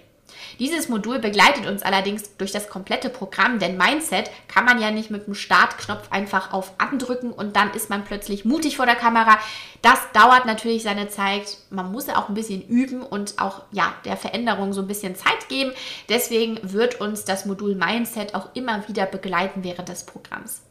Dieses 0.59 0.89
Modul 0.89 1.19
begleitet 1.19 1.65
uns 1.65 1.83
allerdings 1.83 2.35
durch 2.37 2.51
das 2.51 2.69
komplette 2.69 3.09
Programm, 3.09 3.59
denn 3.59 3.77
Mindset 3.77 4.29
kann 4.49 4.65
man 4.65 4.81
ja 4.81 4.91
nicht 4.91 5.09
mit 5.09 5.25
dem 5.25 5.33
Startknopf 5.33 6.11
einfach 6.11 6.51
auf 6.51 6.73
andrücken 6.77 7.31
und 7.31 7.55
dann 7.55 7.71
ist 7.71 7.89
man 7.89 8.03
plötzlich 8.03 8.43
mutig 8.43 8.75
vor 8.75 8.85
der 8.85 8.95
Kamera. 8.95 9.39
Das 9.81 9.99
dauert 10.13 10.45
natürlich 10.45 10.83
seine 10.83 11.07
Zeit. 11.07 11.57
Man 11.69 11.91
muss 11.93 12.07
ja 12.07 12.17
auch 12.17 12.27
ein 12.27 12.35
bisschen 12.35 12.61
üben 12.67 13.01
und 13.01 13.39
auch 13.39 13.63
ja, 13.71 13.93
der 14.03 14.17
Veränderung 14.17 14.73
so 14.73 14.81
ein 14.81 14.87
bisschen 14.87 15.15
Zeit 15.15 15.47
geben. 15.47 15.71
Deswegen 16.09 16.59
wird 16.61 16.99
uns 16.99 17.23
das 17.23 17.45
Modul 17.45 17.75
Mindset 17.75 18.35
auch 18.35 18.49
immer 18.53 18.85
wieder 18.89 19.05
begleiten 19.05 19.63
während 19.63 19.87
des 19.87 20.05
Programms. 20.05 20.61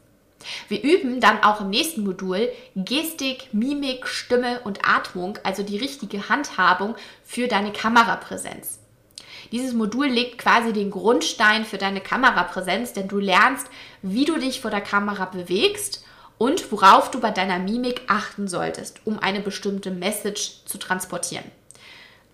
Wir 0.67 0.83
üben 0.83 1.19
dann 1.19 1.43
auch 1.43 1.61
im 1.61 1.69
nächsten 1.69 2.03
Modul 2.03 2.49
Gestik, 2.75 3.53
Mimik, 3.53 4.07
Stimme 4.07 4.61
und 4.63 4.87
Atmung, 4.87 5.37
also 5.43 5.63
die 5.63 5.77
richtige 5.77 6.29
Handhabung 6.29 6.95
für 7.23 7.47
deine 7.47 7.73
Kamerapräsenz. 7.73 8.78
Dieses 9.51 9.73
Modul 9.73 10.07
legt 10.07 10.37
quasi 10.37 10.73
den 10.73 10.91
Grundstein 10.91 11.65
für 11.65 11.77
deine 11.77 12.01
Kamerapräsenz, 12.01 12.93
denn 12.93 13.07
du 13.07 13.17
lernst, 13.17 13.67
wie 14.01 14.25
du 14.25 14.37
dich 14.37 14.61
vor 14.61 14.71
der 14.71 14.81
Kamera 14.81 15.25
bewegst 15.25 16.03
und 16.37 16.71
worauf 16.71 17.11
du 17.11 17.19
bei 17.19 17.31
deiner 17.31 17.59
Mimik 17.59 18.01
achten 18.07 18.47
solltest, 18.47 19.01
um 19.05 19.19
eine 19.19 19.39
bestimmte 19.39 19.91
Message 19.91 20.63
zu 20.65 20.77
transportieren. 20.77 21.45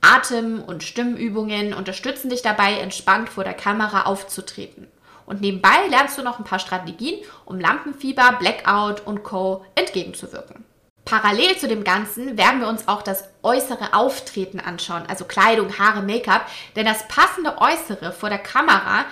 Atem- 0.01 0.61
und 0.61 0.83
Stimmübungen 0.83 1.73
unterstützen 1.73 2.29
dich 2.29 2.43
dabei, 2.43 2.79
entspannt 2.79 3.29
vor 3.29 3.43
der 3.43 3.55
Kamera 3.55 4.03
aufzutreten. 4.03 4.87
Und 5.25 5.41
nebenbei 5.41 5.87
lernst 5.89 6.17
du 6.17 6.21
noch 6.21 6.37
ein 6.37 6.45
paar 6.45 6.59
Strategien, 6.59 7.19
um 7.45 7.59
Lampenfieber, 7.59 8.37
Blackout 8.39 9.07
und 9.07 9.23
Co. 9.23 9.65
entgegenzuwirken. 9.73 10.63
Parallel 11.05 11.55
zu 11.57 11.67
dem 11.67 11.83
Ganzen 11.83 12.35
werden 12.35 12.59
wir 12.61 12.67
uns 12.67 12.87
auch 12.87 13.03
das 13.03 13.25
äußere 13.43 13.93
Auftreten 13.93 14.59
anschauen, 14.59 15.03
also 15.07 15.25
Kleidung, 15.25 15.77
Haare, 15.77 16.01
Make-up, 16.01 16.47
denn 16.75 16.85
das 16.85 17.07
passende 17.07 17.59
Äußere 17.59 18.11
vor 18.11 18.29
der 18.29 18.39
Kamera, 18.39 19.05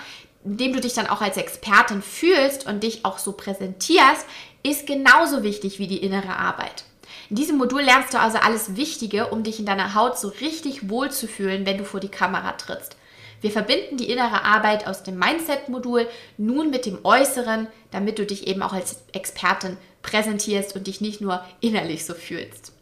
in 0.44 0.56
dem 0.56 0.72
du 0.72 0.80
dich 0.80 0.94
dann 0.94 1.06
auch 1.06 1.20
als 1.20 1.36
Expertin 1.36 2.02
fühlst 2.02 2.66
und 2.66 2.82
dich 2.82 3.04
auch 3.04 3.18
so 3.18 3.32
präsentierst, 3.32 4.26
ist 4.64 4.88
genauso 4.88 5.44
wichtig 5.44 5.78
wie 5.78 5.86
die 5.86 6.02
innere 6.02 6.36
Arbeit. 6.36 6.84
In 7.30 7.36
diesem 7.36 7.58
Modul 7.58 7.82
lernst 7.82 8.12
du 8.12 8.18
also 8.18 8.38
alles 8.38 8.76
Wichtige, 8.76 9.28
um 9.28 9.44
dich 9.44 9.60
in 9.60 9.66
deiner 9.66 9.94
Haut 9.94 10.18
so 10.18 10.28
richtig 10.28 10.90
wohl 10.90 11.12
zu 11.12 11.28
fühlen, 11.28 11.64
wenn 11.64 11.78
du 11.78 11.84
vor 11.84 12.00
die 12.00 12.08
Kamera 12.08 12.52
trittst. 12.52 12.96
Wir 13.40 13.50
verbinden 13.50 13.98
die 13.98 14.10
innere 14.10 14.42
Arbeit 14.42 14.86
aus 14.86 15.02
dem 15.02 15.18
Mindset-Modul 15.18 16.08
nun 16.38 16.70
mit 16.70 16.86
dem 16.86 17.04
Äußeren, 17.04 17.68
damit 17.90 18.18
du 18.18 18.26
dich 18.26 18.46
eben 18.46 18.62
auch 18.62 18.72
als 18.72 19.04
Expertin 19.12 19.76
präsentierst 20.04 20.76
und 20.76 20.86
dich 20.86 21.00
nicht 21.00 21.20
nur 21.20 21.44
innerlich 21.60 22.04
so 22.04 22.14
fühlst. 22.14 22.72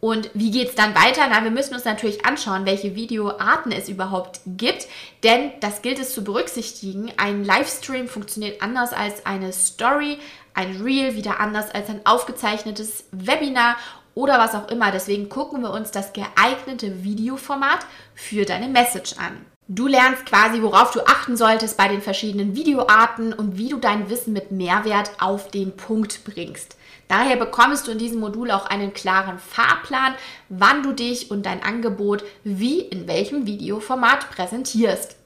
Und 0.00 0.30
wie 0.34 0.50
geht 0.50 0.70
es 0.70 0.74
dann 0.74 0.94
weiter? 0.94 1.26
Na, 1.30 1.42
wir 1.42 1.50
müssen 1.50 1.74
uns 1.74 1.84
natürlich 1.84 2.26
anschauen, 2.26 2.66
welche 2.66 2.94
Videoarten 2.94 3.72
es 3.72 3.88
überhaupt 3.88 4.40
gibt, 4.46 4.86
denn 5.22 5.52
das 5.60 5.80
gilt 5.82 5.98
es 5.98 6.12
zu 6.12 6.22
berücksichtigen. 6.22 7.12
Ein 7.16 7.44
Livestream 7.44 8.08
funktioniert 8.08 8.62
anders 8.62 8.92
als 8.92 9.24
eine 9.24 9.52
Story, 9.52 10.18
ein 10.54 10.82
Reel 10.82 11.14
wieder 11.14 11.40
anders 11.40 11.70
als 11.70 11.88
ein 11.88 12.04
aufgezeichnetes 12.04 13.04
Webinar 13.10 13.76
oder 14.14 14.38
was 14.38 14.54
auch 14.54 14.68
immer. 14.68 14.92
Deswegen 14.92 15.28
gucken 15.28 15.62
wir 15.62 15.70
uns 15.70 15.90
das 15.90 16.12
geeignete 16.12 17.02
Videoformat 17.02 17.80
für 18.14 18.44
deine 18.44 18.68
Message 18.68 19.14
an. 19.18 19.44
Du 19.68 19.88
lernst 19.88 20.26
quasi, 20.26 20.62
worauf 20.62 20.92
du 20.92 21.04
achten 21.04 21.36
solltest 21.36 21.76
bei 21.76 21.88
den 21.88 22.00
verschiedenen 22.00 22.54
Videoarten 22.54 23.32
und 23.32 23.58
wie 23.58 23.68
du 23.68 23.78
dein 23.78 24.08
Wissen 24.08 24.32
mit 24.32 24.52
Mehrwert 24.52 25.10
auf 25.18 25.50
den 25.50 25.76
Punkt 25.76 26.22
bringst. 26.24 26.76
Daher 27.08 27.34
bekommst 27.34 27.86
du 27.86 27.90
in 27.90 27.98
diesem 27.98 28.20
Modul 28.20 28.52
auch 28.52 28.66
einen 28.66 28.94
klaren 28.94 29.40
Fahrplan, 29.40 30.14
wann 30.48 30.84
du 30.84 30.92
dich 30.92 31.32
und 31.32 31.46
dein 31.46 31.64
Angebot 31.64 32.22
wie 32.44 32.78
in 32.78 33.08
welchem 33.08 33.46
Videoformat 33.46 34.30
präsentierst. 34.30 35.16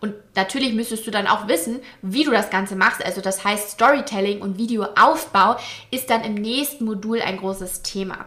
Und 0.00 0.14
natürlich 0.34 0.72
müsstest 0.72 1.06
du 1.06 1.10
dann 1.10 1.26
auch 1.26 1.46
wissen, 1.46 1.80
wie 2.00 2.24
du 2.24 2.30
das 2.30 2.48
Ganze 2.48 2.76
machst. 2.76 3.04
Also 3.04 3.20
das 3.20 3.44
heißt, 3.44 3.72
Storytelling 3.72 4.40
und 4.40 4.56
Videoaufbau 4.56 5.56
ist 5.90 6.08
dann 6.08 6.24
im 6.24 6.34
nächsten 6.34 6.86
Modul 6.86 7.20
ein 7.20 7.36
großes 7.36 7.82
Thema. 7.82 8.24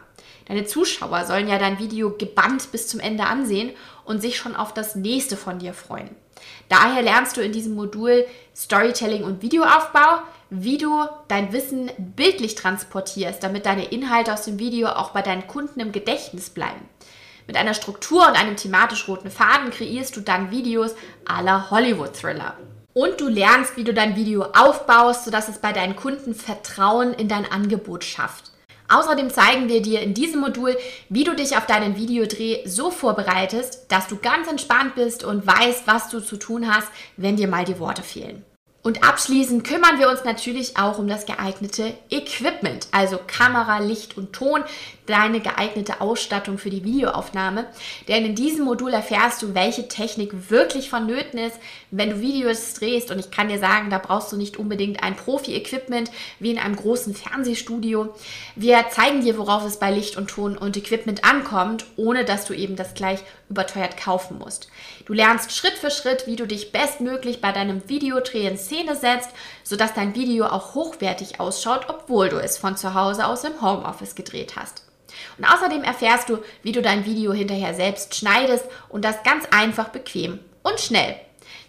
Deine 0.48 0.66
Zuschauer 0.66 1.26
sollen 1.26 1.48
ja 1.48 1.58
dein 1.58 1.80
Video 1.80 2.12
gebannt 2.12 2.72
bis 2.72 2.88
zum 2.88 3.00
Ende 3.00 3.26
ansehen 3.26 3.72
und 4.06 4.22
sich 4.22 4.38
schon 4.38 4.56
auf 4.56 4.74
das 4.74 4.96
nächste 4.96 5.36
von 5.36 5.60
dir 5.60 5.74
freuen. 5.74 6.10
Daher 6.70 7.02
lernst 7.02 7.38
du 7.38 7.42
in 7.42 7.52
diesem 7.52 7.76
Modul 7.76 8.26
Storytelling 8.56 9.24
und 9.24 9.42
Videoaufbau, 9.42 10.20
wie 10.50 10.78
du 10.78 11.06
dein 11.28 11.52
Wissen 11.52 11.92
bildlich 11.98 12.56
transportierst, 12.56 13.44
damit 13.44 13.66
deine 13.66 13.86
Inhalte 13.86 14.34
aus 14.34 14.44
dem 14.44 14.60
Video 14.60 14.90
auch 14.90 15.12
bei 15.12 15.22
deinen 15.22 15.48
Kunden 15.48 15.80
im 15.80 15.92
Gedächtnis 15.92 16.50
bleiben. 16.50 16.88
Mit 17.48 17.58
einer 17.58 17.74
Struktur 17.74 18.28
und 18.28 18.40
einem 18.40 18.56
thematisch 18.56 19.08
roten 19.08 19.30
Faden 19.30 19.70
kreierst 19.72 20.16
du 20.16 20.22
dann 20.22 20.52
Videos 20.52 20.96
aller 21.26 21.70
Hollywood-Thriller. 21.70 22.58
Und 22.94 23.20
du 23.20 23.28
lernst, 23.28 23.76
wie 23.76 23.84
du 23.84 23.94
dein 23.94 24.16
Video 24.16 24.44
aufbaust, 24.56 25.26
sodass 25.26 25.50
es 25.50 25.60
bei 25.60 25.74
deinen 25.74 25.96
Kunden 25.96 26.34
Vertrauen 26.34 27.14
in 27.14 27.28
dein 27.28 27.50
Angebot 27.52 28.04
schafft. 28.04 28.52
Außerdem 28.88 29.30
zeigen 29.30 29.68
wir 29.68 29.82
dir 29.82 30.02
in 30.02 30.14
diesem 30.14 30.42
Modul, 30.42 30.78
wie 31.10 31.24
du 31.24 31.36
dich 31.36 31.58
auf 31.58 31.66
deinen 31.66 31.96
Videodreh 31.96 32.68
so 32.68 32.92
vorbereitest, 32.92 33.92
dass 33.92 34.08
du 34.08 34.18
ganz 34.18 34.48
entspannt 34.48 34.96
bist 34.96 35.24
und 35.24 35.46
weißt, 35.46 35.88
was 35.88 36.10
du 36.10 36.20
zu 36.20 36.38
tun 36.38 36.74
hast, 36.74 36.88
wenn 37.18 37.36
dir 37.36 37.48
mal 37.48 37.66
die 37.66 37.80
Worte 37.80 38.04
fehlen. 38.04 38.44
Und 38.86 39.04
abschließend 39.04 39.64
kümmern 39.64 39.98
wir 39.98 40.10
uns 40.10 40.26
natürlich 40.26 40.78
auch 40.78 41.00
um 41.00 41.08
das 41.08 41.26
geeignete 41.26 41.96
Equipment, 42.12 42.88
also 42.92 43.18
Kamera, 43.26 43.80
Licht 43.80 44.16
und 44.16 44.32
Ton, 44.32 44.64
deine 45.08 45.40
geeignete 45.40 46.02
Ausstattung 46.02 46.60
für 46.60 46.70
die 46.70 46.84
Videoaufnahme. 46.84 47.66
Denn 48.08 48.26
in 48.26 48.36
diesem 48.36 48.64
Modul 48.64 48.94
erfährst 48.94 49.42
du, 49.42 49.56
welche 49.56 49.88
Technik 49.88 50.52
wirklich 50.52 50.92
vonnöten 50.92 51.40
ist, 51.40 51.58
wenn 51.90 52.12
du 52.12 52.22
Videos 52.22 52.76
drehst. 52.76 53.10
Und 53.10 53.18
ich 53.18 53.32
kann 53.32 53.48
dir 53.48 53.58
sagen, 53.58 53.90
da 53.90 53.98
brauchst 53.98 54.32
du 54.32 54.38
nicht 54.38 54.58
unbedingt 54.58 55.02
ein 55.02 55.16
Profi-Equipment 55.16 56.12
wie 56.40 56.52
in 56.52 56.60
einem 56.60 56.76
großen 56.76 57.16
Fernsehstudio. 57.16 58.14
Wir 58.56 58.86
zeigen 58.92 59.22
dir, 59.22 59.40
worauf 59.40 59.66
es 59.66 59.80
bei 59.80 59.90
Licht 59.90 60.16
und 60.16 60.30
Ton 60.30 60.60
und 60.60 60.78
Equipment 60.78 61.24
ankommt, 61.24 61.86
ohne 61.96 62.24
dass 62.24 62.46
du 62.46 62.54
eben 62.54 62.76
das 62.76 62.94
gleich 62.94 63.22
überteuert 63.50 63.98
kaufen 63.98 64.38
musst. 64.38 64.70
Du 65.06 65.14
lernst 65.14 65.52
Schritt 65.52 65.74
für 65.74 65.92
Schritt, 65.92 66.28
wie 66.28 66.36
du 66.36 66.48
dich 66.48 66.72
bestmöglich 66.72 67.42
bei 67.42 67.52
deinem 67.52 67.88
Videodreh 67.88 68.48
in 68.48 68.58
Szene 68.58 68.96
setzt, 68.96 69.30
sodass 69.64 69.94
dein 69.94 70.16
Video 70.16 70.46
auch 70.46 70.74
hochwertig 70.76 71.40
ausschaut, 71.40 71.88
obwohl 71.90 72.30
du 72.30 72.38
es 72.38 72.58
von 72.58 72.78
zu 72.78 72.94
Hause 72.94 73.28
aus 73.28 73.44
im 73.44 73.62
Homeoffice 73.62 74.16
gedreht 74.16 74.56
hast. 74.56 74.84
Und 75.38 75.46
außerdem 75.46 75.84
erfährst 75.84 76.30
du, 76.30 76.40
wie 76.64 76.72
du 76.72 76.82
dein 76.82 77.06
Video 77.06 77.34
hinterher 77.34 77.74
selbst 77.74 78.16
schneidest 78.16 78.66
und 78.90 79.06
das 79.06 79.24
ganz 79.24 79.46
einfach, 79.52 79.90
bequem 79.90 80.40
und 80.64 80.80
schnell. 80.80 81.16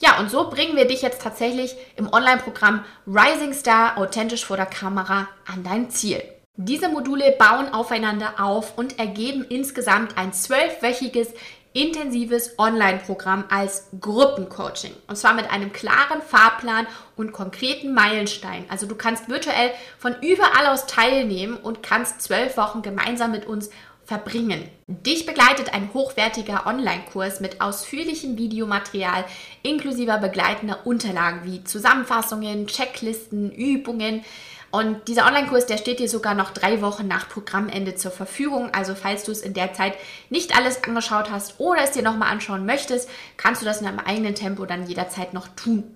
Ja, 0.00 0.18
und 0.18 0.30
so 0.30 0.50
bringen 0.50 0.76
wir 0.76 0.86
dich 0.86 1.02
jetzt 1.02 1.22
tatsächlich 1.22 1.74
im 1.96 2.12
Online-Programm 2.12 2.84
Rising 3.06 3.54
Star 3.54 3.96
authentisch 3.98 4.44
vor 4.44 4.56
der 4.56 4.66
Kamera 4.66 5.28
an 5.46 5.64
dein 5.64 5.90
Ziel. 5.90 6.22
Diese 6.58 6.88
Module 6.88 7.34
bauen 7.38 7.72
aufeinander 7.72 8.34
auf 8.38 8.78
und 8.78 8.98
ergeben 8.98 9.44
insgesamt 9.48 10.16
ein 10.16 10.32
zwölfwöchiges 10.32 11.28
intensives 11.76 12.58
Online-Programm 12.58 13.44
als 13.50 13.88
Gruppencoaching. 14.00 14.92
Und 15.06 15.16
zwar 15.16 15.34
mit 15.34 15.50
einem 15.50 15.74
klaren 15.74 16.22
Fahrplan 16.22 16.86
und 17.16 17.32
konkreten 17.32 17.92
Meilensteinen. 17.92 18.64
Also 18.70 18.86
du 18.86 18.94
kannst 18.94 19.28
virtuell 19.28 19.70
von 19.98 20.16
überall 20.22 20.68
aus 20.68 20.86
teilnehmen 20.86 21.54
und 21.56 21.82
kannst 21.82 22.22
zwölf 22.22 22.56
Wochen 22.56 22.80
gemeinsam 22.80 23.30
mit 23.30 23.46
uns 23.46 23.68
verbringen. 24.06 24.68
Dich 24.86 25.26
begleitet 25.26 25.74
ein 25.74 25.90
hochwertiger 25.92 26.66
Online-Kurs 26.66 27.40
mit 27.40 27.60
ausführlichem 27.60 28.38
Videomaterial 28.38 29.24
inklusive 29.62 30.16
begleitender 30.18 30.86
Unterlagen 30.86 31.40
wie 31.44 31.64
Zusammenfassungen, 31.64 32.68
Checklisten, 32.68 33.50
Übungen, 33.52 34.24
und 34.76 35.08
dieser 35.08 35.24
Online-Kurs, 35.24 35.64
der 35.64 35.78
steht 35.78 36.00
dir 36.00 36.08
sogar 36.08 36.34
noch 36.34 36.50
drei 36.50 36.82
Wochen 36.82 37.08
nach 37.08 37.30
Programmende 37.30 37.94
zur 37.94 38.10
Verfügung. 38.10 38.74
Also 38.74 38.94
falls 38.94 39.24
du 39.24 39.32
es 39.32 39.40
in 39.40 39.54
der 39.54 39.72
Zeit 39.72 39.94
nicht 40.28 40.54
alles 40.54 40.84
angeschaut 40.84 41.30
hast 41.30 41.58
oder 41.58 41.82
es 41.82 41.92
dir 41.92 42.02
nochmal 42.02 42.30
anschauen 42.30 42.66
möchtest, 42.66 43.08
kannst 43.38 43.62
du 43.62 43.64
das 43.64 43.80
in 43.80 43.86
deinem 43.86 44.00
eigenen 44.00 44.34
Tempo 44.34 44.66
dann 44.66 44.86
jederzeit 44.86 45.32
noch 45.32 45.48
tun. 45.48 45.94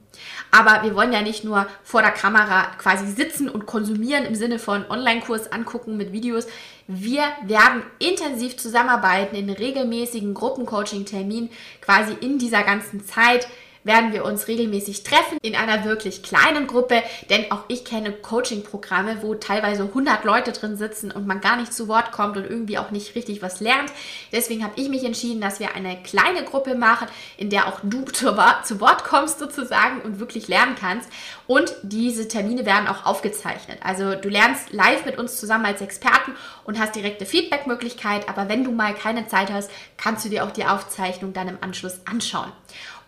Aber 0.51 0.83
wir 0.83 0.95
wollen 0.95 1.13
ja 1.13 1.21
nicht 1.21 1.45
nur 1.45 1.67
vor 1.85 2.01
der 2.01 2.11
Kamera 2.11 2.69
quasi 2.79 3.07
sitzen 3.07 3.51
und 3.51 3.67
konsumieren 3.67 4.25
im 4.25 4.35
Sinne 4.35 4.59
von 4.59 4.91
Online-Kurs 4.91 5.53
angucken 5.53 5.99
mit 5.99 6.13
Videos. 6.13 6.47
Wir 6.87 7.25
werden 7.45 7.83
intensiv 7.99 8.57
zusammenarbeiten 8.57 9.37
in 9.37 9.51
regelmäßigen 9.51 10.33
Gruppencoaching-Terminen 10.33 11.51
quasi 11.83 12.15
in 12.19 12.39
dieser 12.39 12.63
ganzen 12.63 13.05
Zeit 13.05 13.47
werden 13.85 14.13
wir 14.13 14.25
uns 14.25 14.49
regelmäßig 14.49 15.03
treffen 15.03 15.39
in 15.43 15.57
einer 15.57 15.85
wirklich 15.85 16.23
kleinen 16.23 16.67
Gruppe, 16.67 17.03
denn 17.31 17.51
auch 17.51 17.65
ich 17.69 17.85
kenne 17.85 18.13
Coaching-Programme, 18.13 19.23
wo 19.23 19.35
teilweise 19.35 19.85
100 19.85 20.25
Leute 20.25 20.53
drin 20.53 20.77
sitzen 20.77 21.11
und 21.11 21.27
man 21.27 21.41
gar 21.41 21.57
nicht 21.57 21.73
zu 21.73 21.89
Wort 21.89 22.13
kommt 22.13 22.37
und 22.37 22.45
irgendwie 22.45 22.79
auch 22.79 22.91
nicht 22.91 23.15
richtig 23.15 23.43
was 23.43 23.61
lernt. 23.61 23.91
Deswegen 24.33 24.65
habe 24.65 24.75
ich 24.77 24.89
mich 24.89 25.05
entschieden, 25.05 25.41
dass 25.41 25.61
wir 25.61 25.75
eine 25.75 26.03
kleine 26.03 26.45
Gruppe 26.45 26.75
machen, 26.75 27.09
in 27.37 27.51
der 27.51 27.67
auch 27.67 27.81
du 27.83 28.05
zu 28.13 28.37
Wort 28.37 29.05
kommst 29.05 29.39
sozusagen 29.39 30.01
und 30.03 30.21
wirklich 30.21 30.49
lernen 30.49 30.77
kannst. 30.79 31.09
Und 31.47 31.75
diese 31.83 32.29
Termine 32.29 32.67
werden 32.67 32.89
auch 32.89 33.07
aufgezeichnet. 33.07 33.79
Also 33.83 34.15
du 34.15 34.29
lernst 34.29 34.73
live 34.73 35.05
mit 35.05 35.19
uns 35.19 35.37
zusammen 35.37 35.67
als 35.67 35.81
Experten 35.81 36.37
und 36.65 36.79
hast 36.79 36.95
direkte 36.95 37.27
Feedback-Möglichkeit. 37.27 38.29
Aber 38.29 38.49
wenn 38.49 38.65
du 38.65 38.73
mal 38.73 38.95
keine 38.95 39.27
Zeit 39.27 39.51
hast, 39.53 39.71
kannst 39.97 40.25
du 40.25 40.29
dir 40.29 40.45
auch 40.45 40.53
die 40.53 40.65
Aufzeichnung 40.65 41.33
dann 41.33 41.49
im 41.49 41.59
Anschluss 41.61 42.01
anschauen. 42.05 42.53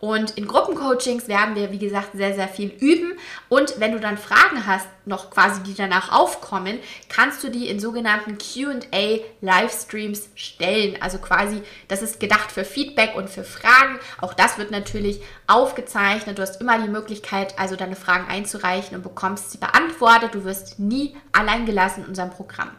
Und 0.04 0.32
in 0.32 0.48
Gruppencoachings 0.48 1.28
werden 1.28 1.54
wir, 1.54 1.70
wie 1.70 1.78
gesagt, 1.78 2.08
sehr, 2.14 2.34
sehr 2.34 2.48
viel 2.48 2.70
üben. 2.80 3.12
Und 3.48 3.78
wenn 3.78 3.92
du 3.92 4.00
dann 4.00 4.18
Fragen 4.18 4.66
hast, 4.66 4.88
noch 5.04 5.30
quasi, 5.30 5.62
die 5.62 5.74
danach 5.74 6.10
aufkommen, 6.10 6.80
kannst 7.08 7.44
du 7.44 7.50
die 7.50 7.68
in 7.68 7.78
sogenannten 7.78 8.36
QA 8.36 9.20
Livestreams 9.40 10.30
stellen. 10.34 11.00
Also 11.00 11.18
quasi, 11.18 11.62
das 11.86 12.02
ist 12.02 12.18
gedacht 12.18 12.50
für 12.50 12.64
Feedback 12.64 13.14
und 13.14 13.30
für 13.30 13.44
Fragen. 13.44 14.00
Auch 14.20 14.34
das 14.34 14.58
wird 14.58 14.72
natürlich 14.72 15.20
aufgezeichnet. 15.46 16.36
Du 16.36 16.42
hast 16.42 16.60
immer 16.60 16.82
die 16.82 16.90
Möglichkeit, 16.90 17.56
also 17.56 17.76
deine 17.76 17.94
Fragen 17.94 18.26
einzureichen 18.28 18.96
und 18.96 19.04
bekommst 19.04 19.52
sie 19.52 19.58
beantwortet. 19.58 20.34
Du 20.34 20.42
wirst 20.42 20.80
nie 20.80 21.14
allein 21.30 21.64
gelassen 21.64 22.02
in 22.02 22.08
unserem 22.08 22.30
Programm. 22.30 22.72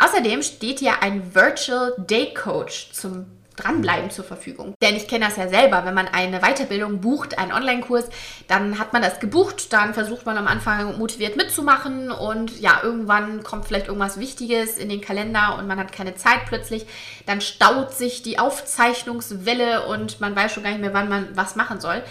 Außerdem 0.00 0.42
steht 0.42 0.80
hier 0.80 1.04
ein 1.04 1.36
Virtual 1.36 1.94
Day 1.98 2.34
Coach 2.34 2.90
zum 2.90 3.37
Dranbleiben 3.58 4.10
zur 4.10 4.24
Verfügung. 4.24 4.74
Denn 4.82 4.96
ich 4.96 5.08
kenne 5.08 5.26
das 5.26 5.36
ja 5.36 5.48
selber, 5.48 5.84
wenn 5.84 5.94
man 5.94 6.08
eine 6.08 6.40
Weiterbildung 6.40 7.00
bucht, 7.00 7.38
einen 7.38 7.52
Online-Kurs, 7.52 8.08
dann 8.46 8.78
hat 8.78 8.92
man 8.92 9.02
das 9.02 9.20
gebucht, 9.20 9.72
dann 9.72 9.94
versucht 9.94 10.26
man 10.26 10.36
am 10.36 10.46
Anfang 10.46 10.98
motiviert 10.98 11.36
mitzumachen 11.36 12.10
und 12.10 12.60
ja, 12.60 12.80
irgendwann 12.82 13.42
kommt 13.42 13.66
vielleicht 13.66 13.88
irgendwas 13.88 14.18
Wichtiges 14.18 14.78
in 14.78 14.88
den 14.88 15.00
Kalender 15.00 15.56
und 15.58 15.66
man 15.66 15.78
hat 15.78 15.92
keine 15.92 16.14
Zeit 16.14 16.46
plötzlich. 16.46 16.86
Dann 17.26 17.40
staut 17.40 17.92
sich 17.92 18.22
die 18.22 18.38
Aufzeichnungswelle 18.38 19.86
und 19.86 20.20
man 20.20 20.34
weiß 20.34 20.52
schon 20.52 20.62
gar 20.62 20.70
nicht 20.70 20.80
mehr, 20.80 20.94
wann 20.94 21.08
man 21.08 21.28
was 21.34 21.56
machen 21.56 21.80
soll. 21.80 22.02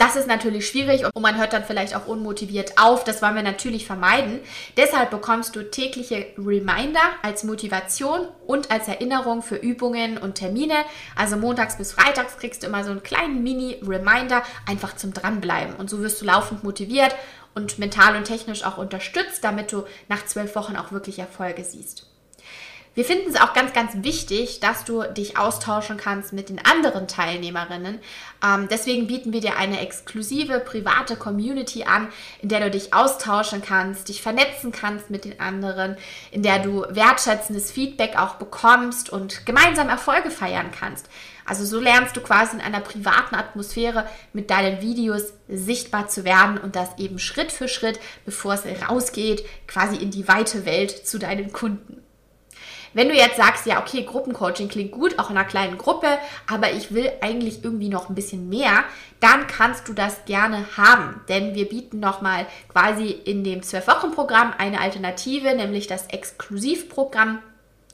Das 0.00 0.16
ist 0.16 0.26
natürlich 0.26 0.66
schwierig 0.66 1.04
und 1.04 1.20
man 1.20 1.36
hört 1.36 1.52
dann 1.52 1.62
vielleicht 1.62 1.94
auch 1.94 2.06
unmotiviert 2.06 2.78
auf. 2.80 3.04
Das 3.04 3.20
wollen 3.20 3.34
wir 3.34 3.42
natürlich 3.42 3.84
vermeiden. 3.84 4.40
Deshalb 4.78 5.10
bekommst 5.10 5.54
du 5.54 5.62
tägliche 5.62 6.24
Reminder 6.38 7.02
als 7.22 7.44
Motivation 7.44 8.26
und 8.46 8.70
als 8.70 8.88
Erinnerung 8.88 9.42
für 9.42 9.56
Übungen 9.56 10.16
und 10.16 10.36
Termine. 10.36 10.86
Also 11.16 11.36
montags 11.36 11.76
bis 11.76 11.92
freitags 11.92 12.38
kriegst 12.38 12.62
du 12.62 12.68
immer 12.68 12.82
so 12.82 12.92
einen 12.92 13.02
kleinen 13.02 13.42
Mini-Reminder 13.42 14.42
einfach 14.66 14.96
zum 14.96 15.12
Dranbleiben. 15.12 15.76
Und 15.76 15.90
so 15.90 16.00
wirst 16.00 16.22
du 16.22 16.24
laufend 16.24 16.64
motiviert 16.64 17.14
und 17.54 17.78
mental 17.78 18.16
und 18.16 18.24
technisch 18.24 18.64
auch 18.64 18.78
unterstützt, 18.78 19.44
damit 19.44 19.70
du 19.70 19.84
nach 20.08 20.24
zwölf 20.24 20.56
Wochen 20.56 20.76
auch 20.76 20.92
wirklich 20.92 21.18
Erfolge 21.18 21.62
siehst. 21.62 22.09
Wir 22.96 23.04
finden 23.04 23.30
es 23.30 23.40
auch 23.40 23.54
ganz, 23.54 23.72
ganz 23.72 23.92
wichtig, 24.02 24.58
dass 24.58 24.84
du 24.84 25.02
dich 25.04 25.38
austauschen 25.38 25.96
kannst 25.96 26.32
mit 26.32 26.48
den 26.48 26.64
anderen 26.64 27.06
Teilnehmerinnen. 27.06 28.00
Ähm, 28.44 28.66
deswegen 28.68 29.06
bieten 29.06 29.32
wir 29.32 29.40
dir 29.40 29.56
eine 29.56 29.78
exklusive 29.78 30.58
private 30.58 31.14
Community 31.14 31.84
an, 31.84 32.08
in 32.42 32.48
der 32.48 32.58
du 32.58 32.70
dich 32.72 32.92
austauschen 32.92 33.62
kannst, 33.62 34.08
dich 34.08 34.22
vernetzen 34.22 34.72
kannst 34.72 35.08
mit 35.08 35.24
den 35.24 35.38
anderen, 35.38 35.96
in 36.32 36.42
der 36.42 36.58
du 36.58 36.84
wertschätzendes 36.88 37.70
Feedback 37.70 38.18
auch 38.18 38.34
bekommst 38.34 39.08
und 39.08 39.46
gemeinsam 39.46 39.88
Erfolge 39.88 40.32
feiern 40.32 40.72
kannst. 40.76 41.08
Also 41.46 41.64
so 41.64 41.78
lernst 41.78 42.16
du 42.16 42.20
quasi 42.20 42.56
in 42.56 42.62
einer 42.62 42.80
privaten 42.80 43.36
Atmosphäre 43.36 44.06
mit 44.32 44.50
deinen 44.50 44.82
Videos 44.82 45.32
sichtbar 45.48 46.08
zu 46.08 46.24
werden 46.24 46.58
und 46.58 46.74
das 46.74 46.98
eben 46.98 47.20
Schritt 47.20 47.52
für 47.52 47.68
Schritt, 47.68 48.00
bevor 48.24 48.54
es 48.54 48.64
rausgeht, 48.88 49.44
quasi 49.68 49.96
in 49.96 50.10
die 50.10 50.26
weite 50.26 50.64
Welt 50.64 51.06
zu 51.06 51.20
deinen 51.20 51.52
Kunden. 51.52 52.02
Wenn 52.92 53.08
du 53.08 53.14
jetzt 53.14 53.36
sagst, 53.36 53.66
ja, 53.66 53.80
okay, 53.80 54.04
Gruppencoaching 54.04 54.68
klingt 54.68 54.92
gut, 54.92 55.18
auch 55.18 55.30
in 55.30 55.36
einer 55.36 55.46
kleinen 55.46 55.78
Gruppe, 55.78 56.18
aber 56.48 56.72
ich 56.72 56.92
will 56.92 57.10
eigentlich 57.20 57.64
irgendwie 57.64 57.88
noch 57.88 58.08
ein 58.08 58.14
bisschen 58.14 58.48
mehr, 58.48 58.84
dann 59.20 59.46
kannst 59.46 59.88
du 59.88 59.92
das 59.92 60.24
gerne 60.24 60.64
haben. 60.76 61.20
Denn 61.28 61.54
wir 61.54 61.68
bieten 61.68 62.00
nochmal 62.00 62.46
quasi 62.68 63.08
in 63.08 63.44
dem 63.44 63.60
12-Wochen-Programm 63.60 64.54
eine 64.58 64.80
Alternative, 64.80 65.54
nämlich 65.54 65.86
das 65.86 66.06
Exklusivprogramm 66.08 67.40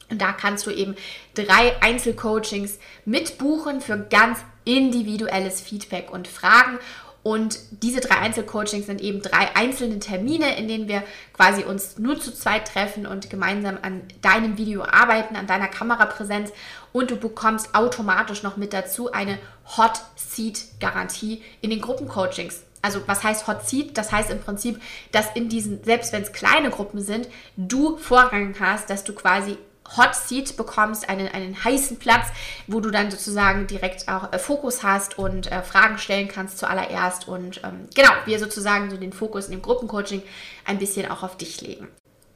und 0.09 0.21
da 0.23 0.33
kannst 0.33 0.67
du 0.67 0.71
eben 0.71 0.95
drei 1.35 1.75
Einzelcoachings 1.81 2.79
mitbuchen 3.05 3.81
für 3.81 3.99
ganz 3.99 4.39
individuelles 4.65 5.61
Feedback 5.61 6.13
und 6.13 6.29
Fragen. 6.29 6.79
Und 7.27 7.59
diese 7.83 7.99
drei 7.99 8.19
Einzelcoachings 8.19 8.87
sind 8.87 9.01
eben 9.01 9.21
drei 9.21 9.57
einzelne 9.57 9.99
Termine, 9.99 10.57
in 10.57 10.69
denen 10.69 10.87
wir 10.87 11.03
quasi 11.33 11.65
uns 11.65 11.99
nur 11.99 12.21
zu 12.21 12.33
zweit 12.33 12.69
treffen 12.69 13.05
und 13.05 13.31
gemeinsam 13.31 13.79
an 13.83 14.03
deinem 14.23 14.59
Video 14.59 14.85
arbeiten, 14.85 15.35
an 15.35 15.49
deiner 15.49 15.67
Kamerapräsenz. 15.67 16.53
Und 16.93 17.11
du 17.11 17.17
bekommst 17.17 17.75
automatisch 17.75 18.45
noch 18.45 18.57
mit 18.57 18.73
dazu 18.73 19.11
eine 19.11 19.41
Hot 19.77 20.03
Seat 20.15 20.67
Garantie 20.79 21.43
in 21.63 21.71
den 21.71 21.81
Gruppencoachings. 21.81 22.63
Also 22.81 23.01
was 23.07 23.25
heißt 23.25 23.49
Hot 23.49 23.67
Seat? 23.67 23.99
Das 23.99 24.13
heißt 24.13 24.31
im 24.31 24.39
Prinzip, 24.41 24.81
dass 25.11 25.27
in 25.35 25.49
diesen, 25.49 25.83
selbst 25.83 26.13
wenn 26.13 26.23
es 26.23 26.33
kleine 26.33 26.71
Gruppen 26.71 27.01
sind, 27.01 27.27
du 27.57 27.97
Vorrang 27.97 28.55
hast, 28.61 28.89
dass 28.89 29.03
du 29.03 29.13
quasi 29.13 29.59
Hot 29.97 30.15
Seat 30.15 30.57
bekommst, 30.57 31.09
einen, 31.09 31.29
einen 31.29 31.63
heißen 31.63 31.99
Platz, 31.99 32.27
wo 32.67 32.81
du 32.81 32.91
dann 32.91 33.11
sozusagen 33.11 33.67
direkt 33.67 34.09
auch 34.09 34.33
äh, 34.33 34.39
Fokus 34.39 34.83
hast 34.83 35.19
und 35.19 35.51
äh, 35.51 35.63
Fragen 35.63 35.99
stellen 35.99 36.29
kannst 36.29 36.59
zuallererst. 36.59 37.29
Und 37.29 37.63
ähm, 37.65 37.89
genau, 37.95 38.11
wir 38.25 38.39
sozusagen 38.39 38.91
so 38.91 38.97
den 38.97 39.13
Fokus 39.13 39.47
in 39.47 39.53
dem 39.53 39.63
Gruppencoaching 39.63 40.23
ein 40.65 40.79
bisschen 40.79 41.11
auch 41.11 41.23
auf 41.23 41.37
dich 41.37 41.61
legen. 41.61 41.89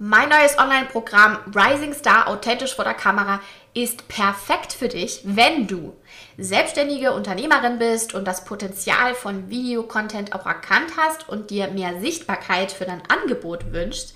Mein 0.02 0.30
neues 0.30 0.58
Online-Programm 0.58 1.52
Rising 1.54 1.92
Star 1.92 2.26
authentisch 2.26 2.74
vor 2.74 2.86
der 2.86 2.94
Kamera 2.94 3.40
ist 3.74 4.08
perfekt 4.08 4.72
für 4.72 4.88
dich, 4.88 5.20
wenn 5.24 5.66
du 5.66 5.94
selbstständige 6.38 7.12
Unternehmerin 7.12 7.78
bist 7.78 8.14
und 8.14 8.26
das 8.26 8.46
Potenzial 8.46 9.14
von 9.14 9.50
Videocontent 9.50 10.34
auch 10.34 10.46
erkannt 10.46 10.92
hast 10.96 11.28
und 11.28 11.50
dir 11.50 11.68
mehr 11.68 12.00
Sichtbarkeit 12.00 12.72
für 12.72 12.86
dein 12.86 13.02
Angebot 13.10 13.74
wünschst 13.74 14.14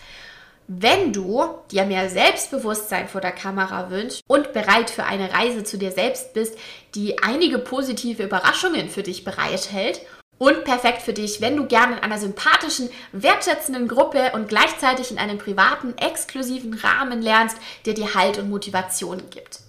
wenn 0.66 1.12
du 1.12 1.44
dir 1.70 1.85
mehr 1.85 2.09
Selbstbewusstsein 2.09 3.09
vor 3.09 3.20
der 3.20 3.33
Kamera 3.33 3.90
wünschst 3.90 4.22
und 4.27 4.53
bereit 4.53 4.90
für 4.90 5.05
eine 5.05 5.33
Reise 5.33 5.64
zu 5.64 5.77
dir 5.77 5.90
selbst 5.90 6.33
bist, 6.33 6.59
die 6.94 7.22
einige 7.22 7.59
positive 7.59 8.22
Überraschungen 8.22 8.88
für 8.88 9.03
dich 9.03 9.24
bereithält 9.24 10.00
und 10.38 10.64
perfekt 10.64 11.03
für 11.03 11.12
dich, 11.12 11.40
wenn 11.40 11.57
du 11.57 11.66
gerne 11.66 11.96
in 11.96 12.03
einer 12.03 12.18
sympathischen, 12.18 12.88
wertschätzenden 13.12 13.88
Gruppe 13.88 14.33
und 14.35 14.48
gleichzeitig 14.48 15.11
in 15.11 15.18
einem 15.18 15.38
privaten, 15.38 15.96
exklusiven 15.98 16.74
Rahmen 16.74 17.22
lernst, 17.22 17.57
der 17.87 17.94
dir 17.94 18.14
Halt 18.14 18.38
und 18.38 18.50
Motivation 18.50 19.22
gibt. 19.31 19.61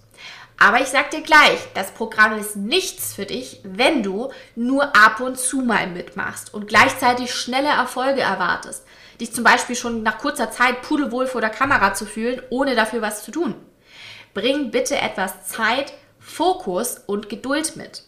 Aber 0.58 0.80
ich 0.80 0.86
sag 0.86 1.10
dir 1.10 1.20
gleich, 1.20 1.58
das 1.74 1.90
Programm 1.90 2.38
ist 2.38 2.56
nichts 2.56 3.14
für 3.14 3.26
dich, 3.26 3.60
wenn 3.62 4.02
du 4.02 4.30
nur 4.54 4.96
ab 4.96 5.20
und 5.20 5.38
zu 5.38 5.58
mal 5.58 5.86
mitmachst 5.86 6.54
und 6.54 6.66
gleichzeitig 6.66 7.34
schnelle 7.34 7.68
Erfolge 7.68 8.22
erwartest 8.22 8.85
dich 9.20 9.32
zum 9.32 9.44
Beispiel 9.44 9.76
schon 9.76 10.02
nach 10.02 10.18
kurzer 10.18 10.50
Zeit 10.50 10.82
pudelwohl 10.82 11.26
vor 11.26 11.40
der 11.40 11.50
Kamera 11.50 11.94
zu 11.94 12.06
fühlen, 12.06 12.42
ohne 12.50 12.74
dafür 12.74 13.02
was 13.02 13.24
zu 13.24 13.30
tun. 13.30 13.54
Bring 14.34 14.70
bitte 14.70 14.96
etwas 14.96 15.46
Zeit, 15.46 15.92
Fokus 16.18 16.98
und 17.06 17.28
Geduld 17.28 17.76
mit. 17.76 18.02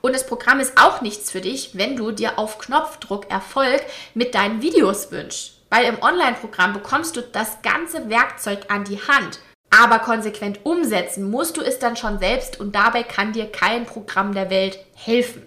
Und 0.00 0.14
das 0.14 0.26
Programm 0.26 0.60
ist 0.60 0.80
auch 0.80 1.02
nichts 1.02 1.30
für 1.30 1.40
dich, 1.40 1.76
wenn 1.76 1.96
du 1.96 2.10
dir 2.10 2.38
auf 2.38 2.58
Knopfdruck 2.58 3.30
Erfolg 3.30 3.82
mit 4.14 4.34
deinen 4.34 4.62
Videos 4.62 5.10
wünschst. 5.10 5.60
Weil 5.70 5.84
im 5.84 6.02
Online-Programm 6.02 6.72
bekommst 6.72 7.16
du 7.16 7.20
das 7.20 7.60
ganze 7.62 8.08
Werkzeug 8.08 8.60
an 8.68 8.84
die 8.84 9.00
Hand. 9.00 9.40
Aber 9.70 9.98
konsequent 9.98 10.64
umsetzen 10.64 11.30
musst 11.30 11.56
du 11.56 11.60
es 11.60 11.78
dann 11.78 11.96
schon 11.96 12.18
selbst 12.18 12.58
und 12.58 12.74
dabei 12.74 13.02
kann 13.02 13.32
dir 13.32 13.50
kein 13.52 13.84
Programm 13.84 14.34
der 14.34 14.48
Welt 14.48 14.78
helfen. 14.94 15.44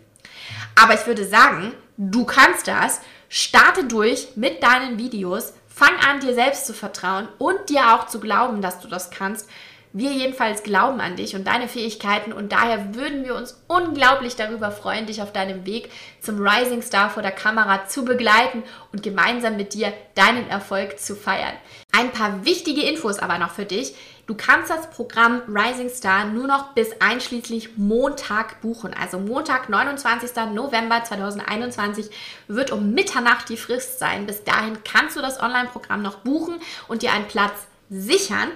Aber 0.80 0.94
ich 0.94 1.08
würde 1.08 1.26
sagen, 1.26 1.74
du 1.98 2.26
kannst 2.26 2.68
das 2.68 3.02
Starte 3.34 3.86
durch 3.86 4.28
mit 4.36 4.62
deinen 4.62 4.98
Videos, 4.98 5.54
fang 5.70 5.96
an, 6.06 6.20
dir 6.20 6.34
selbst 6.34 6.66
zu 6.66 6.74
vertrauen 6.74 7.30
und 7.38 7.70
dir 7.70 7.96
auch 7.96 8.08
zu 8.08 8.20
glauben, 8.20 8.62
dass 8.62 8.82
du 8.82 8.90
das 8.90 9.10
kannst. 9.10 9.50
Wir 9.94 10.12
jedenfalls 10.12 10.64
glauben 10.64 11.00
an 11.00 11.16
dich 11.16 11.34
und 11.34 11.48
deine 11.48 11.70
Fähigkeiten 11.70 12.34
und 12.34 12.52
daher 12.52 12.94
würden 12.94 13.24
wir 13.24 13.36
uns 13.36 13.62
unglaublich 13.70 14.36
darüber 14.36 14.70
freuen, 14.70 15.06
dich 15.06 15.22
auf 15.22 15.32
deinem 15.32 15.66
Weg 15.66 15.90
zum 16.20 16.46
Rising 16.46 16.82
Star 16.82 17.10
vor 17.10 17.24
der 17.24 17.32
Kamera 17.32 17.88
zu 17.88 18.04
begleiten 18.04 18.64
und 18.92 19.02
gemeinsam 19.02 19.56
mit 19.56 19.76
dir 19.76 19.94
deinen 20.16 20.50
Erfolg 20.50 21.00
zu 21.00 21.16
feiern. 21.16 21.56
Ein 21.94 22.12
paar 22.12 22.44
wichtige 22.44 22.82
Infos 22.82 23.18
aber 23.18 23.38
noch 23.38 23.52
für 23.52 23.66
dich. 23.66 23.96
Du 24.28 24.36
kannst 24.36 24.70
das 24.70 24.90
Programm 24.90 25.42
Rising 25.48 25.90
Star 25.90 26.26
nur 26.26 26.48
noch 26.48 26.74
bis 26.74 26.90
einschließlich 27.00 27.78
Montag 27.78 28.62
buchen. 28.62 28.94
Also 28.94 29.20
Montag, 29.20 29.70
29. 29.70 30.32
November 30.54 31.04
2021 31.04 32.10
wird 32.48 32.72
um 32.72 32.92
Mitternacht 32.94 33.50
die 33.50 33.58
Frist 33.58 34.00
sein. 34.00 34.26
Bis 34.26 34.44
dahin 34.44 34.78
kannst 34.84 35.18
du 35.18 35.22
das 35.22 35.42
Online-Programm 35.42 36.02
noch 36.02 36.20
buchen 36.20 36.56
und 36.88 37.02
dir 37.02 37.12
einen 37.12 37.28
Platz 37.28 37.54
sichern. 37.90 38.50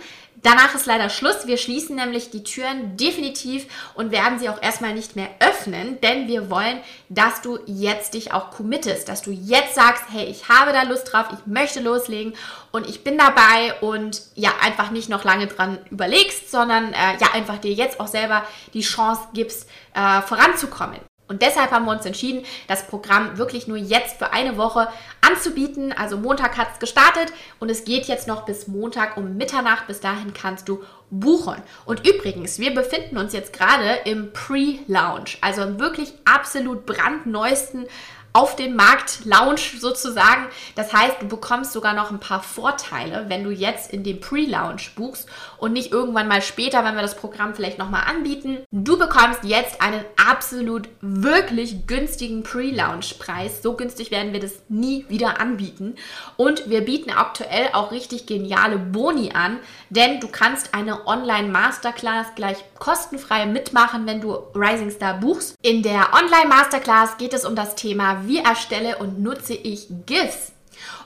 Danach 0.46 0.76
ist 0.76 0.86
leider 0.86 1.10
Schluss. 1.10 1.48
Wir 1.48 1.58
schließen 1.58 1.96
nämlich 1.96 2.30
die 2.30 2.44
Türen 2.44 2.98
definitiv 2.98 3.66
und 3.96 4.12
werden 4.12 4.38
sie 4.38 4.48
auch 4.48 4.62
erstmal 4.62 4.94
nicht 4.94 5.16
mehr 5.16 5.30
öffnen, 5.40 6.00
denn 6.02 6.28
wir 6.28 6.52
wollen, 6.52 6.82
dass 7.10 7.42
du 7.42 7.58
jetzt 7.66 8.14
dich 8.14 8.32
auch 8.32 8.52
committest, 8.52 9.10
dass 9.10 9.24
du 9.24 9.32
jetzt 9.32 9.74
sagst, 9.74 10.04
hey, 10.12 10.26
ich 10.26 10.48
habe 10.48 10.72
da 10.72 10.84
Lust 10.84 11.12
drauf, 11.12 11.26
ich 11.34 11.48
möchte 11.48 11.80
loslegen 11.80 12.36
und 12.72 12.88
ich 12.88 13.04
bin 13.04 13.18
dabei 13.18 13.74
und 13.82 14.22
ja, 14.36 14.52
einfach 14.62 14.92
nicht 14.92 15.10
noch 15.10 15.24
lange 15.24 15.48
dran 15.48 15.80
überlegst, 15.90 16.52
sondern 16.52 16.94
äh, 16.94 17.18
ja, 17.20 17.34
einfach 17.34 17.58
dir 17.58 17.74
jetzt 17.74 18.00
auch 18.00 18.06
selber 18.08 18.46
die 18.76 18.82
Chance 18.82 19.22
gibst, 19.34 19.68
äh, 19.96 20.22
voranzukommen. 20.22 21.00
Und 21.28 21.42
deshalb 21.42 21.72
haben 21.72 21.86
wir 21.86 21.92
uns 21.92 22.06
entschieden, 22.06 22.46
das 22.68 22.86
Programm 22.88 23.38
wirklich 23.38 23.68
nur 23.68 23.78
jetzt 23.78 24.18
für 24.18 24.32
eine 24.32 24.58
Woche 24.58 24.88
anzubieten. 25.22 25.92
Also 25.92 26.18
Montag 26.18 26.58
hat 26.58 26.68
es 26.74 26.80
gestartet 26.80 27.34
und 27.60 27.70
es 27.70 27.84
geht 27.84 28.06
jetzt 28.06 28.28
noch 28.28 28.46
bis 28.46 28.68
Montag 28.68 29.18
um 29.18 29.36
Mitternacht. 29.36 29.88
Bis 29.88 30.00
dahin 30.00 30.34
kannst 30.34 30.70
du 30.70 30.84
buchen. 31.10 31.62
Und 31.86 32.08
übrigens, 32.08 32.60
wir 32.60 32.74
befinden 32.74 33.18
uns 33.18 33.34
jetzt 33.34 33.54
gerade 33.54 34.00
im 34.06 34.34
Pre-Launch, 34.34 35.40
also 35.42 35.62
im 35.64 35.80
wirklich 35.80 36.14
absolut 36.26 36.86
brandneuesten 36.86 37.88
auf 38.36 38.58
den 38.58 38.76
Markt 38.76 39.24
Lounge 39.24 39.62
sozusagen. 39.80 40.48
Das 40.76 40.92
heißt, 40.92 41.22
du 41.22 41.28
bekommst 41.28 41.72
sogar 41.72 41.94
noch 41.94 42.12
ein 42.12 42.20
paar 42.20 42.44
Vorteile, 42.44 43.26
wenn 43.30 43.46
du 43.46 43.50
jetzt 43.50 43.94
in 43.94 44.04
dem 44.04 44.20
Pre-Launch 44.20 44.94
buchst 44.96 45.30
und 45.66 45.74
nicht 45.74 45.92
irgendwann 45.92 46.28
mal 46.28 46.44
später, 46.44 46.86
wenn 46.86 46.94
wir 46.94 47.02
das 47.02 47.16
Programm 47.16 47.56
vielleicht 47.56 47.80
nochmal 47.80 48.04
anbieten. 48.08 48.60
Du 48.70 49.00
bekommst 49.00 49.44
jetzt 49.44 49.82
einen 49.82 50.06
absolut 50.16 50.88
wirklich 51.02 51.88
günstigen 51.88 52.44
Pre-Launch-Preis. 52.44 53.64
So 53.64 53.74
günstig 53.74 54.12
werden 54.12 54.32
wir 54.32 54.40
das 54.40 54.62
nie 54.70 55.06
wieder 55.10 55.42
anbieten. 55.42 55.96
Und 56.38 56.70
wir 56.70 56.82
bieten 56.82 57.10
aktuell 57.10 57.70
auch 57.74 57.92
richtig 57.92 58.28
geniale 58.28 58.78
Boni 58.78 59.32
an, 59.34 59.58
denn 59.90 60.20
du 60.20 60.28
kannst 60.28 60.76
eine 60.76 61.08
Online-Masterclass 61.08 62.36
gleich 62.36 62.64
kostenfrei 62.78 63.48
mitmachen, 63.48 64.06
wenn 64.06 64.22
du 64.22 64.36
Rising 64.54 64.92
Star 64.92 65.16
buchst. 65.16 65.56
In 65.64 65.82
der 65.82 66.14
Online-Masterclass 66.14 67.18
geht 67.18 67.34
es 67.34 67.44
um 67.44 67.56
das 67.56 67.74
Thema 67.74 68.28
wie 68.28 68.38
erstelle 68.38 68.98
und 68.98 69.20
nutze 69.20 69.56
ich 69.56 69.88
GIFs. 70.06 70.52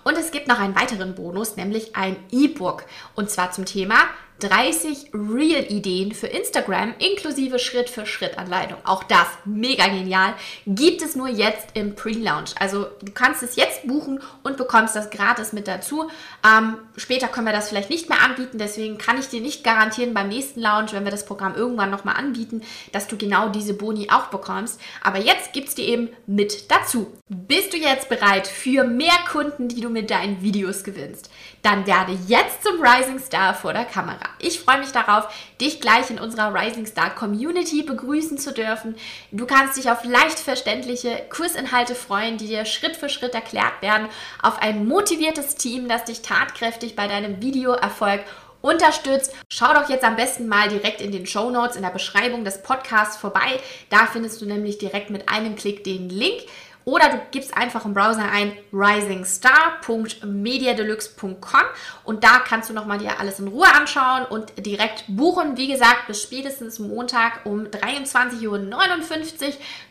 Und 0.03 0.17
es 0.17 0.31
gibt 0.31 0.49
noch 0.49 0.59
einen 0.59 0.75
weiteren 0.75 1.15
Bonus, 1.15 1.55
nämlich 1.55 1.95
ein 1.95 2.17
E-Book. 2.31 2.83
Und 3.15 3.29
zwar 3.29 3.51
zum 3.51 3.63
Thema 3.63 3.95
30 4.39 5.11
Real-Ideen 5.13 6.13
für 6.13 6.27
Instagram 6.27 6.93
inklusive 6.99 7.59
Schritt-für-Schritt-Anleitung. 7.59 8.77
Auch 8.85 9.03
das 9.03 9.27
mega 9.45 9.87
genial. 9.87 10.33
Gibt 10.65 11.01
es 11.01 11.15
nur 11.15 11.27
jetzt 11.27 11.69
im 11.73 11.95
Pre-Launch. 11.95 12.55
Also 12.59 12.87
du 13.01 13.11
kannst 13.13 13.43
es 13.43 13.55
jetzt 13.55 13.85
buchen 13.85 14.21
und 14.43 14.57
bekommst 14.57 14.95
das 14.95 15.09
gratis 15.09 15.53
mit 15.53 15.67
dazu. 15.67 16.09
Ähm, 16.45 16.77
später 16.97 17.27
können 17.27 17.47
wir 17.47 17.53
das 17.53 17.69
vielleicht 17.69 17.89
nicht 17.89 18.09
mehr 18.09 18.21
anbieten, 18.21 18.57
deswegen 18.57 18.97
kann 18.97 19.19
ich 19.19 19.27
dir 19.27 19.41
nicht 19.41 19.63
garantieren 19.63 20.13
beim 20.13 20.29
nächsten 20.29 20.61
Launch, 20.61 20.93
wenn 20.93 21.03
wir 21.03 21.11
das 21.11 21.25
Programm 21.25 21.55
irgendwann 21.55 21.91
nochmal 21.91 22.15
anbieten, 22.15 22.61
dass 22.91 23.07
du 23.07 23.17
genau 23.17 23.49
diese 23.49 23.73
Boni 23.73 24.09
auch 24.09 24.27
bekommst. 24.27 24.79
Aber 25.01 25.19
jetzt 25.19 25.53
gibt 25.53 25.69
es 25.69 25.75
dir 25.75 25.85
eben 25.85 26.09
mit 26.25 26.71
dazu. 26.71 27.13
Bist 27.27 27.73
du 27.73 27.77
jetzt 27.77 28.09
bereit 28.09 28.47
für 28.47 28.83
mehr 28.83 29.17
Kunden, 29.31 29.67
die 29.67 29.81
du 29.81 29.89
mit 29.89 30.09
deinen 30.09 30.41
Videos 30.41 30.83
gewinnst? 30.83 31.29
Dann 31.61 31.85
werde 31.85 32.17
jetzt 32.27 32.63
zum 32.63 32.81
Rising 32.81 33.19
Star 33.19 33.53
vor 33.53 33.73
der 33.73 33.85
Kamera. 33.85 34.29
Ich 34.39 34.59
freue 34.59 34.79
mich 34.79 34.91
darauf, 34.91 35.27
dich 35.59 35.81
gleich 35.81 36.09
in 36.09 36.19
unserer 36.19 36.53
Rising 36.53 36.85
Star 36.85 37.13
Community 37.13 37.83
begrüßen 37.83 38.37
zu 38.37 38.53
dürfen. 38.53 38.95
Du 39.31 39.45
kannst 39.45 39.77
dich 39.77 39.91
auf 39.91 40.03
leicht 40.03 40.39
verständliche 40.39 41.21
Kursinhalte 41.29 41.95
freuen, 41.95 42.37
die 42.37 42.47
dir 42.47 42.65
Schritt 42.65 42.95
für 42.95 43.09
Schritt 43.09 43.35
erklärt 43.35 43.81
werden, 43.81 44.07
auf 44.41 44.61
ein 44.61 44.87
motiviertes 44.87 45.55
Team, 45.55 45.89
das 45.89 46.05
dich 46.05 46.21
tatkräftig 46.21 46.95
bei 46.95 47.07
deinem 47.07 47.41
Videoerfolg 47.41 48.21
unterstützt. 48.61 49.33
Schau 49.49 49.73
doch 49.73 49.89
jetzt 49.89 50.03
am 50.03 50.15
besten 50.15 50.47
mal 50.47 50.67
direkt 50.67 51.01
in 51.01 51.11
den 51.11 51.25
Show 51.25 51.49
Notes 51.49 51.75
in 51.75 51.81
der 51.81 51.89
Beschreibung 51.89 52.43
des 52.43 52.61
Podcasts 52.61 53.17
vorbei. 53.17 53.59
Da 53.89 54.07
findest 54.11 54.41
du 54.41 54.45
nämlich 54.45 54.77
direkt 54.77 55.09
mit 55.09 55.29
einem 55.29 55.55
Klick 55.55 55.83
den 55.83 56.09
Link 56.09 56.41
oder 56.89 57.09
du 57.09 57.21
gibst 57.29 57.55
einfach 57.55 57.85
im 57.85 57.93
Browser 57.93 58.31
ein 58.31 58.57
risingstar.mediadeluxe.com 58.73 61.61
und 62.03 62.23
da 62.23 62.39
kannst 62.39 62.67
du 62.69 62.73
nochmal 62.73 62.97
dir 62.97 63.19
alles 63.19 63.37
in 63.39 63.47
Ruhe 63.47 63.67
anschauen 63.67 64.25
und 64.25 64.65
direkt 64.65 65.03
buchen. 65.07 65.55
Wie 65.55 65.67
gesagt, 65.67 66.07
bis 66.07 66.23
spätestens 66.23 66.79
Montag 66.79 67.45
um 67.45 67.65
23.59 67.65 68.47
Uhr 68.47 68.59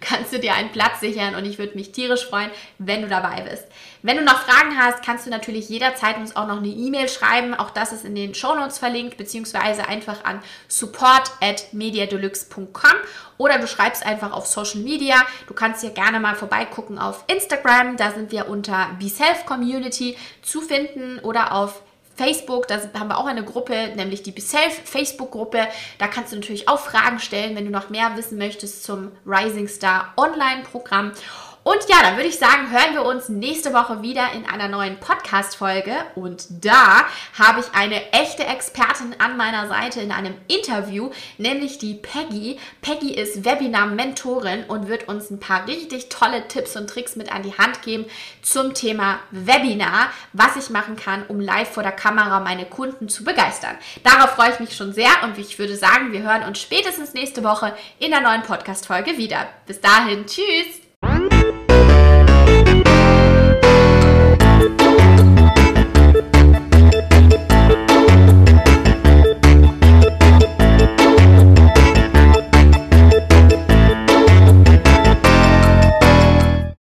kannst 0.01 0.33
du 0.33 0.41
dir 0.41 0.55
einen 0.55 0.73
Platz 0.73 0.99
sichern 1.01 1.37
und 1.37 1.45
ich 1.45 1.59
würde 1.59 1.77
mich 1.77 1.93
tierisch 1.93 2.27
freuen, 2.27 2.51
wenn 2.79 3.03
du 3.03 3.09
dabei 3.09 3.43
bist. 3.43 3.67
Wenn 4.03 4.17
du 4.17 4.25
noch 4.25 4.43
Fragen 4.43 4.79
hast, 4.79 5.05
kannst 5.05 5.27
du 5.27 5.31
natürlich 5.31 5.69
jederzeit 5.69 6.17
uns 6.19 6.37
auch 6.37 6.47
noch 6.47 6.59
eine 6.59 6.69
E-Mail 6.69 7.09
schreiben. 7.09 7.55
Auch 7.55 7.71
das 7.71 7.93
ist 7.93 8.05
in 8.05 8.15
den 8.15 8.35
Show 8.35 8.55
Notes 8.55 8.79
verlinkt, 8.79 9.17
beziehungsweise 9.17 9.89
einfach 9.89 10.25
an 10.25 10.41
support 10.69 11.33
at 11.41 11.73
mediadeluxe.com 11.73 12.93
oder 13.39 13.59
du 13.59 13.67
schreibst 13.67 14.07
einfach 14.07 14.33
auf 14.33 14.47
Social 14.47 14.81
Media. 14.81 15.17
Du 15.47 15.55
kannst 15.55 15.81
hier 15.81 15.91
gerne 15.91 16.21
mal 16.21 16.35
vorbeigucken 16.35 16.99
auf 16.99 17.25
Instagram. 17.27 17.97
Da 17.97 18.13
sind 18.13 18.31
wir 18.31 18.49
unter 18.49 18.91
BeSelf 18.99 19.47
Community 19.47 20.17
zu 20.43 20.61
finden 20.61 21.19
oder 21.21 21.53
auf 21.53 21.83
Facebook, 22.19 22.67
da 22.67 22.81
haben 22.99 23.09
wir 23.09 23.17
auch 23.17 23.27
eine 23.27 23.45
Gruppe, 23.45 23.93
nämlich 23.95 24.25
die 24.25 24.33
BeSelf 24.33 24.81
Facebook-Gruppe. 24.85 25.69
Da 25.99 26.09
kannst 26.09 26.33
du 26.33 26.37
natürlich 26.37 26.69
auch 26.69 26.81
Fragen 26.81 27.21
stellen, 27.21 27.55
wenn 27.55 27.65
du 27.65 27.71
noch 27.71 27.91
mehr 27.91 28.17
wissen 28.17 28.39
möchtest 28.39 28.83
zum 28.83 29.13
Rising 29.25 29.69
Star 29.69 30.13
Online-Programm. 30.17 31.13
Und 31.69 31.87
ja, 31.87 31.97
dann 32.01 32.17
würde 32.17 32.31
ich 32.31 32.39
sagen, 32.39 32.71
hören 32.71 32.95
wir 32.95 33.05
uns 33.05 33.29
nächste 33.29 33.75
Woche 33.75 34.01
wieder 34.01 34.33
in 34.33 34.47
einer 34.47 34.69
neuen 34.69 34.99
Podcast-Folge. 35.01 35.93
Und 36.15 36.47
da 36.65 37.05
habe 37.39 37.61
ich 37.61 37.67
eine 37.79 38.11
echte 38.13 38.43
Expertin 38.47 39.15
an 39.19 39.37
meiner 39.37 39.69
Seite 39.69 40.01
in 40.01 40.11
einem 40.11 40.33
Interview, 40.47 41.11
nämlich 41.37 41.77
die 41.77 41.93
Peggy. 41.93 42.59
Peggy 42.81 43.13
ist 43.13 43.45
Webinar-Mentorin 43.45 44.65
und 44.65 44.89
wird 44.89 45.09
uns 45.09 45.29
ein 45.31 45.41
paar 45.41 45.67
richtig 45.67 46.09
tolle 46.09 46.49
Tipps 46.49 46.75
und 46.75 46.89
Tricks 46.89 47.17
mit 47.17 47.31
an 47.31 47.43
die 47.43 47.59
Hand 47.59 47.83
geben 47.83 48.07
zum 48.41 48.73
Thema 48.73 49.19
Webinar, 49.31 50.09
was 50.33 50.57
ich 50.57 50.71
machen 50.71 50.97
kann, 50.97 51.27
um 51.29 51.39
live 51.39 51.69
vor 51.69 51.83
der 51.83 51.93
Kamera 51.93 52.41
meine 52.41 52.65
Kunden 52.65 53.11
zu 53.11 53.25
begeistern. 53.25 53.77
Darauf 54.05 54.31
freue 54.31 54.53
ich 54.53 54.61
mich 54.61 54.75
schon 54.75 54.95
sehr 54.95 55.11
und 55.23 55.37
ich 55.37 55.59
würde 55.59 55.77
sagen, 55.77 56.13
wir 56.13 56.23
hören 56.23 56.45
uns 56.45 56.63
spätestens 56.63 57.13
nächste 57.13 57.45
Woche 57.45 57.77
in 57.99 58.11
der 58.11 58.23
neuen 58.23 58.43
Podcast-Folge 58.43 59.19
wieder. 59.19 59.49
Bis 59.67 59.83
dahin, 59.83 60.25
tschüss! 60.25 60.88